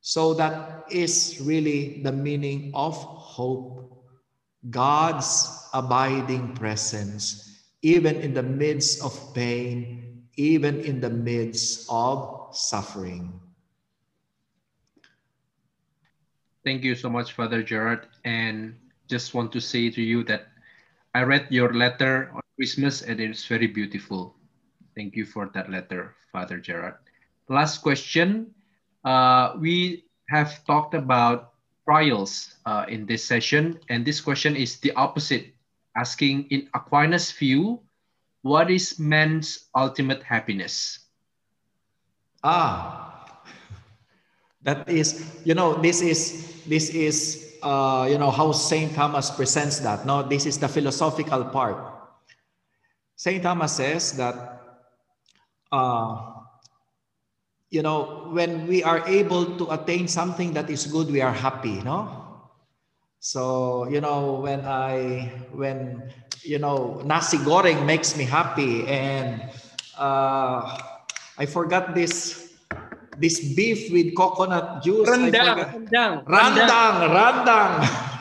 [0.00, 3.82] So that is really the meaning of hope.
[4.70, 13.38] God's abiding presence, even in the midst of pain, even in the midst of suffering.
[16.66, 18.10] Thank you so much, Father Gerard.
[18.26, 18.74] And
[19.06, 20.50] just want to say to you that
[21.14, 24.34] I read your letter on Christmas and it's very beautiful.
[24.98, 26.98] Thank you for that letter, Father Gerard.
[27.46, 28.50] Last question.
[29.06, 31.54] Uh, we have talked about
[31.86, 35.54] trials uh, in this session, and this question is the opposite,
[35.94, 37.78] asking in Aquinas' view,
[38.42, 41.06] what is man's ultimate happiness?
[42.42, 43.15] Ah,
[44.66, 49.78] that is, you know, this is this is uh, you know how Saint Thomas presents
[49.80, 50.04] that.
[50.04, 51.78] No, this is the philosophical part.
[53.14, 54.34] Saint Thomas says that
[55.72, 56.42] uh,
[57.70, 61.80] you know when we are able to attain something that is good, we are happy.
[61.80, 62.50] No,
[63.20, 66.12] so you know when I when
[66.46, 68.86] you know, nasi goreng makes me happy.
[68.86, 69.42] And
[69.98, 70.78] uh,
[71.36, 72.45] I forgot this
[73.18, 75.08] this beef with coconut juice.
[75.08, 77.72] Rendang, rendang, rendang, rendang.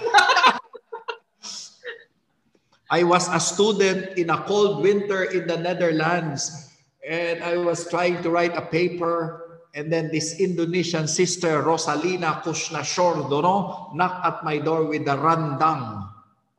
[2.89, 6.71] I was a student in a cold winter in the Netherlands,
[7.07, 9.41] and I was trying to write a paper.
[9.75, 16.07] And then this Indonesian sister, Rosalina Kusnashordo, knocked at my door with the rendang.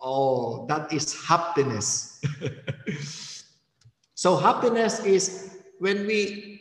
[0.01, 2.21] Oh, that is happiness.
[4.15, 6.56] so happiness is when we,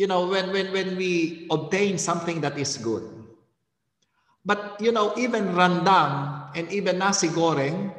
[0.00, 3.04] you know, when, when, when we obtain something that is good.
[4.46, 7.92] But, you know, even rendang and even nasi goreng,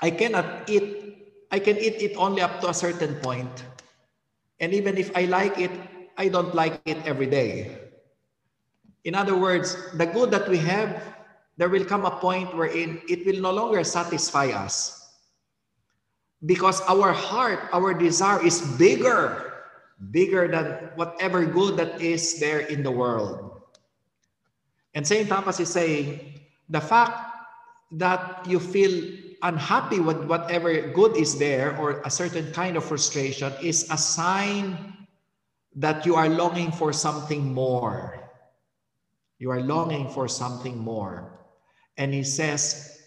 [0.00, 1.20] I cannot eat,
[1.52, 3.52] I can eat it only up to a certain point.
[4.58, 5.70] And even if I like it,
[6.16, 7.76] I don't like it every day.
[9.04, 11.02] In other words, the good that we have
[11.58, 14.96] there will come a point wherein it will no longer satisfy us.
[16.46, 19.49] Because our heart, our desire is bigger,
[20.10, 23.60] bigger than whatever good that is there in the world.
[24.94, 25.28] And St.
[25.28, 27.12] Thomas is saying the fact
[27.92, 33.52] that you feel unhappy with whatever good is there or a certain kind of frustration
[33.62, 34.96] is a sign
[35.76, 38.18] that you are longing for something more.
[39.38, 41.38] You are longing for something more.
[41.96, 43.00] And he says,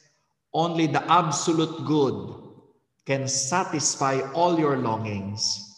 [0.54, 2.36] Only the absolute good
[3.06, 5.73] can satisfy all your longings.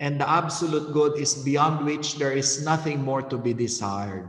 [0.00, 4.28] And the absolute good is beyond which there is nothing more to be desired.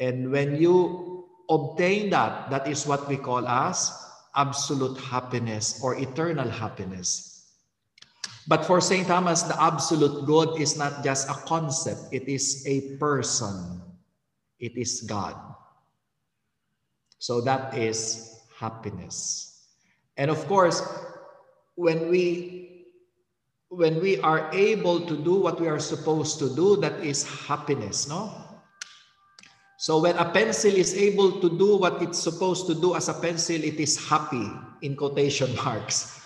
[0.00, 3.92] And when you obtain that, that is what we call as
[4.34, 7.28] absolute happiness or eternal happiness.
[8.48, 9.06] But for St.
[9.06, 13.82] Thomas, the absolute good is not just a concept, it is a person,
[14.58, 15.36] it is God.
[17.18, 19.68] So that is happiness.
[20.16, 20.80] And of course,
[21.74, 22.67] when we
[23.68, 28.08] when we are able to do what we are supposed to do, that is happiness,
[28.08, 28.32] no?
[29.78, 33.14] So when a pencil is able to do what it's supposed to do as a
[33.14, 34.50] pencil, it is happy
[34.82, 36.18] in quotation marks.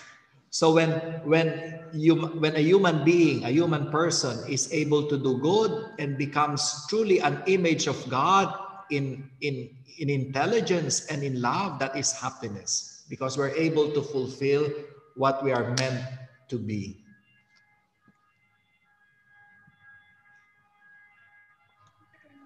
[0.48, 0.90] So when
[1.24, 6.16] when you when a human being, a human person is able to do good and
[6.16, 8.52] becomes truly an image of God
[8.88, 9.68] in in
[9.98, 14.68] in intelligence and in love, that is happiness because we're able to fulfill
[15.16, 16.04] what we are meant
[16.48, 17.02] to be.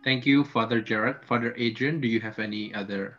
[0.07, 1.27] Thank you, Father Gerard.
[1.27, 3.19] Father Adrian, do you have any other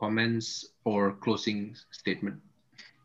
[0.00, 2.40] comments or closing statement?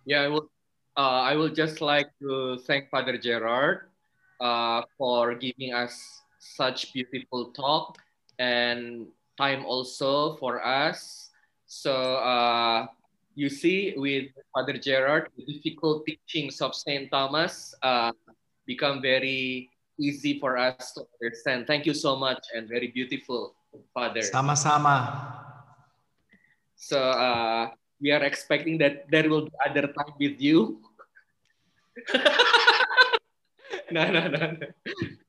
[0.07, 0.47] Yeah, I will.
[0.95, 3.91] Uh, I will just like to thank Father Gerard
[4.39, 7.99] uh, for giving us such beautiful talk
[8.39, 11.32] and time also for us.
[11.67, 12.88] So uh,
[13.36, 17.11] you see with Father Gerard, the difficult teachings of St.
[17.11, 18.15] Thomas uh,
[18.65, 19.67] become very
[20.00, 21.68] easy for us to understand.
[21.68, 23.54] Thank you so much and very beautiful,
[23.93, 24.24] Father.
[24.24, 25.36] Sama-sama.
[26.80, 27.70] So uh,
[28.00, 30.80] we are expecting that there will be other time with you.
[33.91, 34.56] no, no, no.
[34.56, 34.68] no.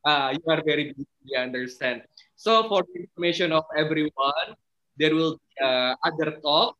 [0.06, 2.02] Uh, you are very beautifully understand.
[2.36, 4.54] So for the information of everyone,
[4.96, 6.78] there will be uh, other talk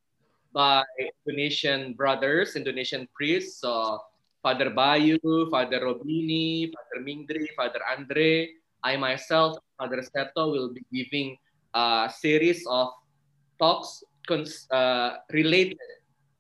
[0.55, 0.85] by
[1.27, 3.61] Indonesian brothers, Indonesian priests.
[3.61, 4.01] So
[4.43, 5.21] Father Bayu,
[5.51, 8.49] Father Robini, Father Mingdri, Father Andre,
[8.83, 11.37] I myself, Father Seto will be giving
[11.75, 12.89] a series of
[13.59, 14.03] talks
[14.71, 15.77] uh, related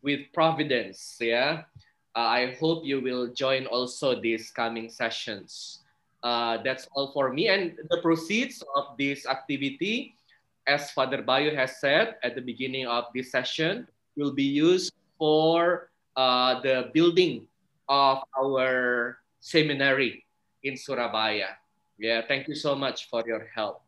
[0.02, 1.20] with providence.
[1.20, 1.68] Yeah,
[2.16, 5.84] uh, I hope you will join also these coming sessions.
[6.22, 7.48] Uh, that's all for me.
[7.48, 10.14] And the proceeds of this activity,
[10.66, 15.90] as Father Bayu has said at the beginning of this session, will be used for
[16.16, 17.46] uh, the building
[17.90, 20.22] of our seminary
[20.62, 21.58] in Surabaya.
[21.98, 23.82] Yeah, thank you so much for your help.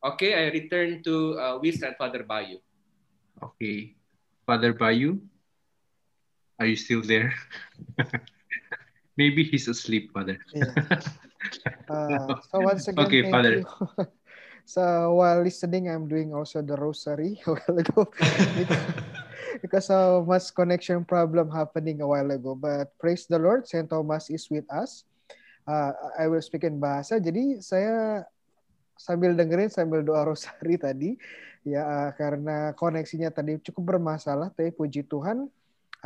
[0.00, 2.62] Okay, I return to uh, Wis and Father Bayu.
[3.42, 3.98] Okay,
[4.46, 5.18] Father Bayu,
[6.62, 7.34] are you still there?
[9.18, 10.38] Maybe he's asleep, Father.
[10.54, 10.70] Yeah.
[11.86, 13.62] Uh, so once again, okay, Father.
[14.64, 18.10] so while listening, I'm doing also the rosary a while ago
[19.62, 22.54] because of much connection problem happening a while ago.
[22.54, 25.04] But praise the Lord, Saint Thomas is with us.
[25.66, 27.18] Uh, I will speak in bahasa.
[27.18, 28.22] Jadi saya
[28.96, 31.20] sambil dengerin sambil doa rosari tadi
[31.66, 34.54] ya uh, karena koneksinya tadi cukup bermasalah.
[34.54, 35.50] Tapi puji Tuhan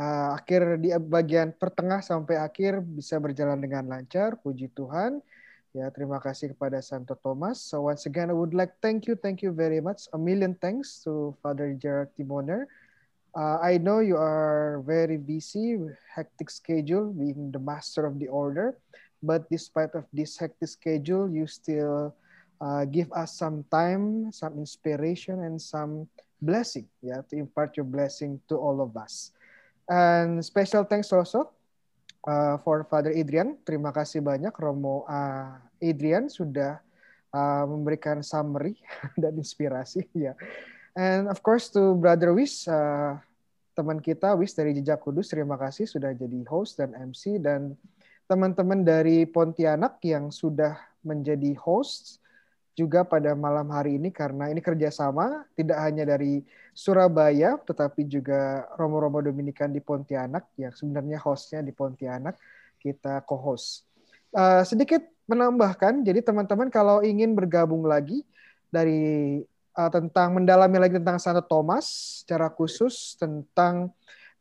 [0.01, 4.37] uh, akhir di bagian pertengah sampai akhir bisa berjalan dengan lancar.
[4.41, 5.21] Puji Tuhan.
[5.71, 7.63] Ya, terima kasih kepada Santo Thomas.
[7.63, 10.03] So once again, I would like thank you, thank you very much.
[10.11, 12.67] A million thanks to Father Gerard Timoner
[13.31, 15.79] Uh, I know you are very busy,
[16.11, 18.75] hectic schedule, being the master of the order.
[19.23, 22.11] But despite of this hectic schedule, you still
[22.59, 26.09] uh, give us some time, some inspiration, and some
[26.41, 29.31] blessing, yeah, to impart your blessing to all of us.
[29.87, 31.53] And special thanks also
[32.27, 33.61] uh, for Father Adrian.
[33.63, 36.81] Terima kasih banyak Romo uh, Adrian sudah
[37.31, 38.75] uh, memberikan summary
[39.21, 40.33] dan inspirasi, ya.
[40.97, 43.15] And of course to Brother Wis, uh,
[43.71, 47.79] teman kita Wis dari Jejak Kudus, terima kasih sudah jadi host dan MC dan
[48.27, 52.19] teman-teman dari Pontianak yang sudah menjadi host
[52.75, 56.39] juga pada malam hari ini karena ini kerjasama tidak hanya dari
[56.71, 62.39] Surabaya tetapi juga Romo-Romo Dominikan di Pontianak yang sebenarnya hostnya di Pontianak
[62.79, 63.83] kita co-host.
[64.31, 68.23] Uh, sedikit menambahkan, jadi teman-teman kalau ingin bergabung lagi
[68.71, 69.43] dari
[69.77, 71.85] uh, tentang mendalami lagi tentang Santo Thomas
[72.23, 73.91] secara khusus tentang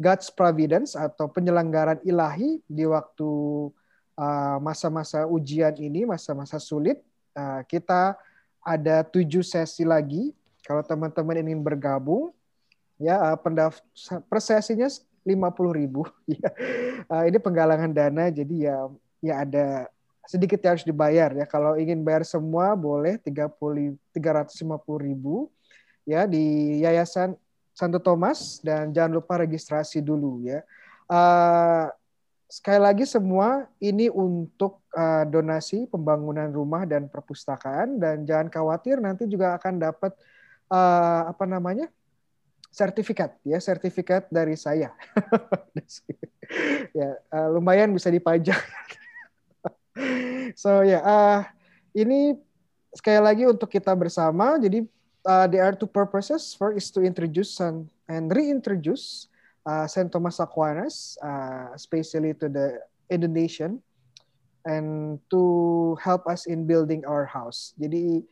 [0.01, 3.31] God's Providence atau penyelenggaran ilahi di waktu
[4.17, 7.05] uh, masa-masa uh, ujian ini, masa-masa sulit.
[7.37, 8.17] Uh, kita
[8.65, 10.33] ada tujuh sesi lagi.
[10.65, 12.33] Kalau teman-teman ingin bergabung,
[12.97, 13.85] ya uh, pendaft
[14.29, 14.89] per sesinya
[15.53, 16.09] puluh ribu.
[17.09, 18.77] Uh, ini penggalangan dana, jadi ya
[19.21, 19.67] ya ada
[20.27, 21.47] sedikit yang harus dibayar ya.
[21.49, 25.49] Kalau ingin bayar semua boleh 30 350 ribu
[26.09, 27.37] ya di Yayasan
[27.73, 30.61] Santo Thomas dan jangan lupa registrasi dulu ya.
[31.11, 31.91] Uh,
[32.51, 39.31] sekali lagi semua ini untuk uh, donasi pembangunan rumah dan perpustakaan dan jangan khawatir nanti
[39.31, 40.13] juga akan dapat
[40.67, 41.87] uh, apa namanya
[42.75, 44.91] sertifikat ya sertifikat dari saya
[46.99, 48.59] ya uh, lumayan bisa dipajang
[50.55, 51.41] so ya yeah, uh,
[51.95, 52.39] ini
[52.95, 54.87] sekali lagi untuk kita bersama jadi
[55.27, 56.55] uh, there are two purposes.
[56.55, 59.29] First is to introduce and, and reintroduce
[59.67, 62.81] uh, Saint Thomas Aquinas, uh, especially to the
[63.11, 63.83] Indonesian,
[64.65, 67.75] and to help us in building our house.
[67.81, 68.25] Jadi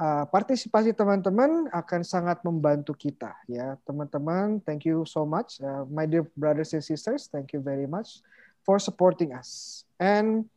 [0.00, 4.60] uh, partisipasi teman-teman akan sangat membantu kita ya teman-teman.
[4.64, 7.28] Thank you so much, uh, my dear brothers and sisters.
[7.30, 8.20] Thank you very much
[8.66, 9.84] for supporting us.
[10.00, 10.48] And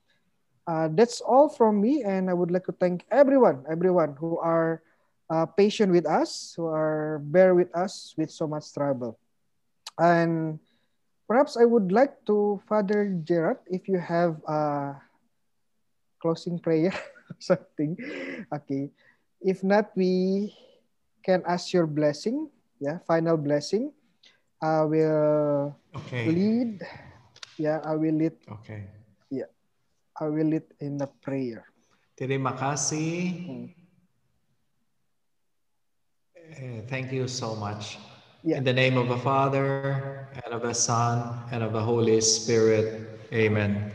[0.69, 2.05] uh, that's all from me.
[2.05, 4.85] And I would like to thank everyone, everyone who are
[5.25, 9.17] uh, patient with us, who are bear with us with so much trouble.
[9.97, 10.59] And
[11.27, 15.01] perhaps I would like to Father Gerard, if you have a
[16.21, 16.93] closing prayer
[17.29, 17.97] or something.
[18.53, 18.91] Okay.
[19.41, 20.53] If not, we
[21.25, 22.49] can ask your blessing.
[22.79, 23.91] Yeah, final blessing.
[24.61, 26.29] I will okay.
[26.29, 26.85] lead.
[27.57, 28.37] Yeah, I will lead.
[28.61, 28.98] Okay.
[30.19, 31.63] I will lead in the prayer.
[32.19, 33.47] Terima kasih.
[33.47, 33.65] Hmm.
[36.35, 37.95] Eh, thank you so much.
[38.43, 38.57] Yeah.
[38.57, 43.07] In the name of the Father, and of the Son, and of the Holy Spirit.
[43.31, 43.91] Amen.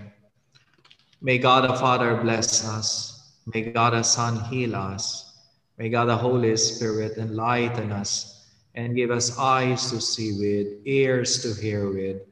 [1.21, 3.37] May God the Father bless us.
[3.53, 5.45] May God the Son heal us.
[5.77, 11.43] May God the Holy Spirit enlighten us and give us eyes to see with, ears
[11.43, 12.23] to hear with,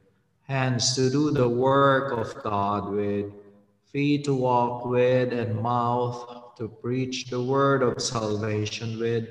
[0.47, 3.42] hands to do the work of God with,
[3.93, 9.29] feet to walk with, and mouth to preach the word of salvation with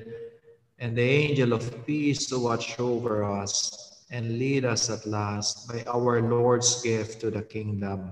[0.79, 5.83] and the angel of peace to watch over us and lead us at last by
[5.87, 8.11] our Lord's gift to the kingdom.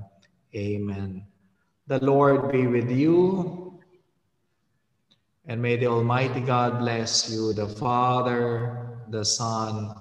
[0.55, 1.25] Amen.
[1.87, 3.79] The Lord be with you,
[5.45, 9.93] and may the Almighty God bless you, the Father, the Son,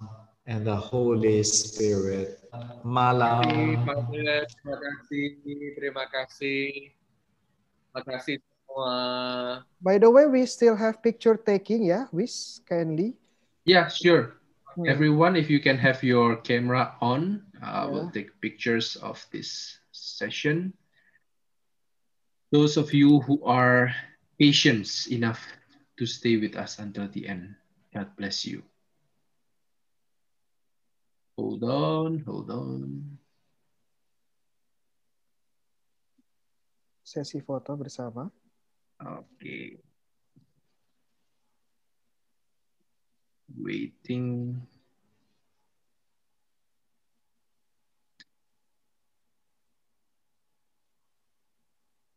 [0.46, 2.39] and the Holy Spirit.
[2.82, 3.44] Malam.
[3.46, 5.38] Terima kasih,
[5.74, 6.72] terima kasih,
[7.90, 8.94] terima kasih semua.
[9.82, 13.14] By the way, we still have picture taking, yeah, Wis, kindly.
[13.66, 14.40] Yeah, sure.
[14.74, 14.86] Hmm.
[14.86, 17.84] Everyone, if you can have your camera on, uh, yeah.
[17.90, 20.72] we'll take pictures of this session.
[22.50, 23.94] Those of you who are
[24.38, 25.38] patient enough
[25.98, 27.54] to stay with us until the end,
[27.94, 28.62] God bless you.
[31.40, 33.16] Hold on, hold on.
[37.00, 38.28] Sesi foto bersama.
[39.00, 39.80] Okay.
[43.56, 44.60] Waiting.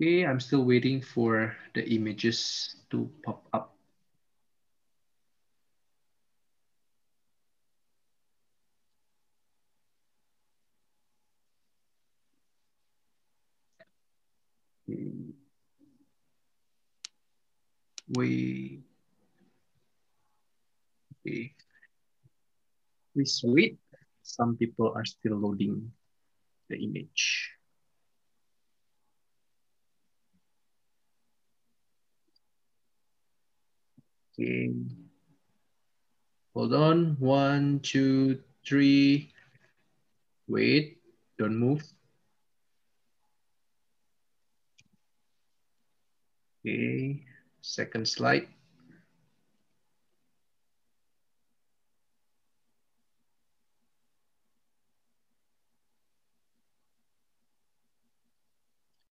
[0.02, 3.73] Okay, I'm still waiting for the images to pop up.
[18.16, 18.82] We
[21.26, 21.54] okay
[23.16, 23.78] we wait
[24.24, 25.92] some people are still loading
[26.70, 27.52] the image.
[34.34, 34.72] Okay.
[36.56, 37.18] Hold on.
[37.20, 39.30] One two three.
[40.48, 40.98] Wait.
[41.38, 41.84] Don't move.
[46.66, 47.26] Okay
[47.64, 48.48] Second slide.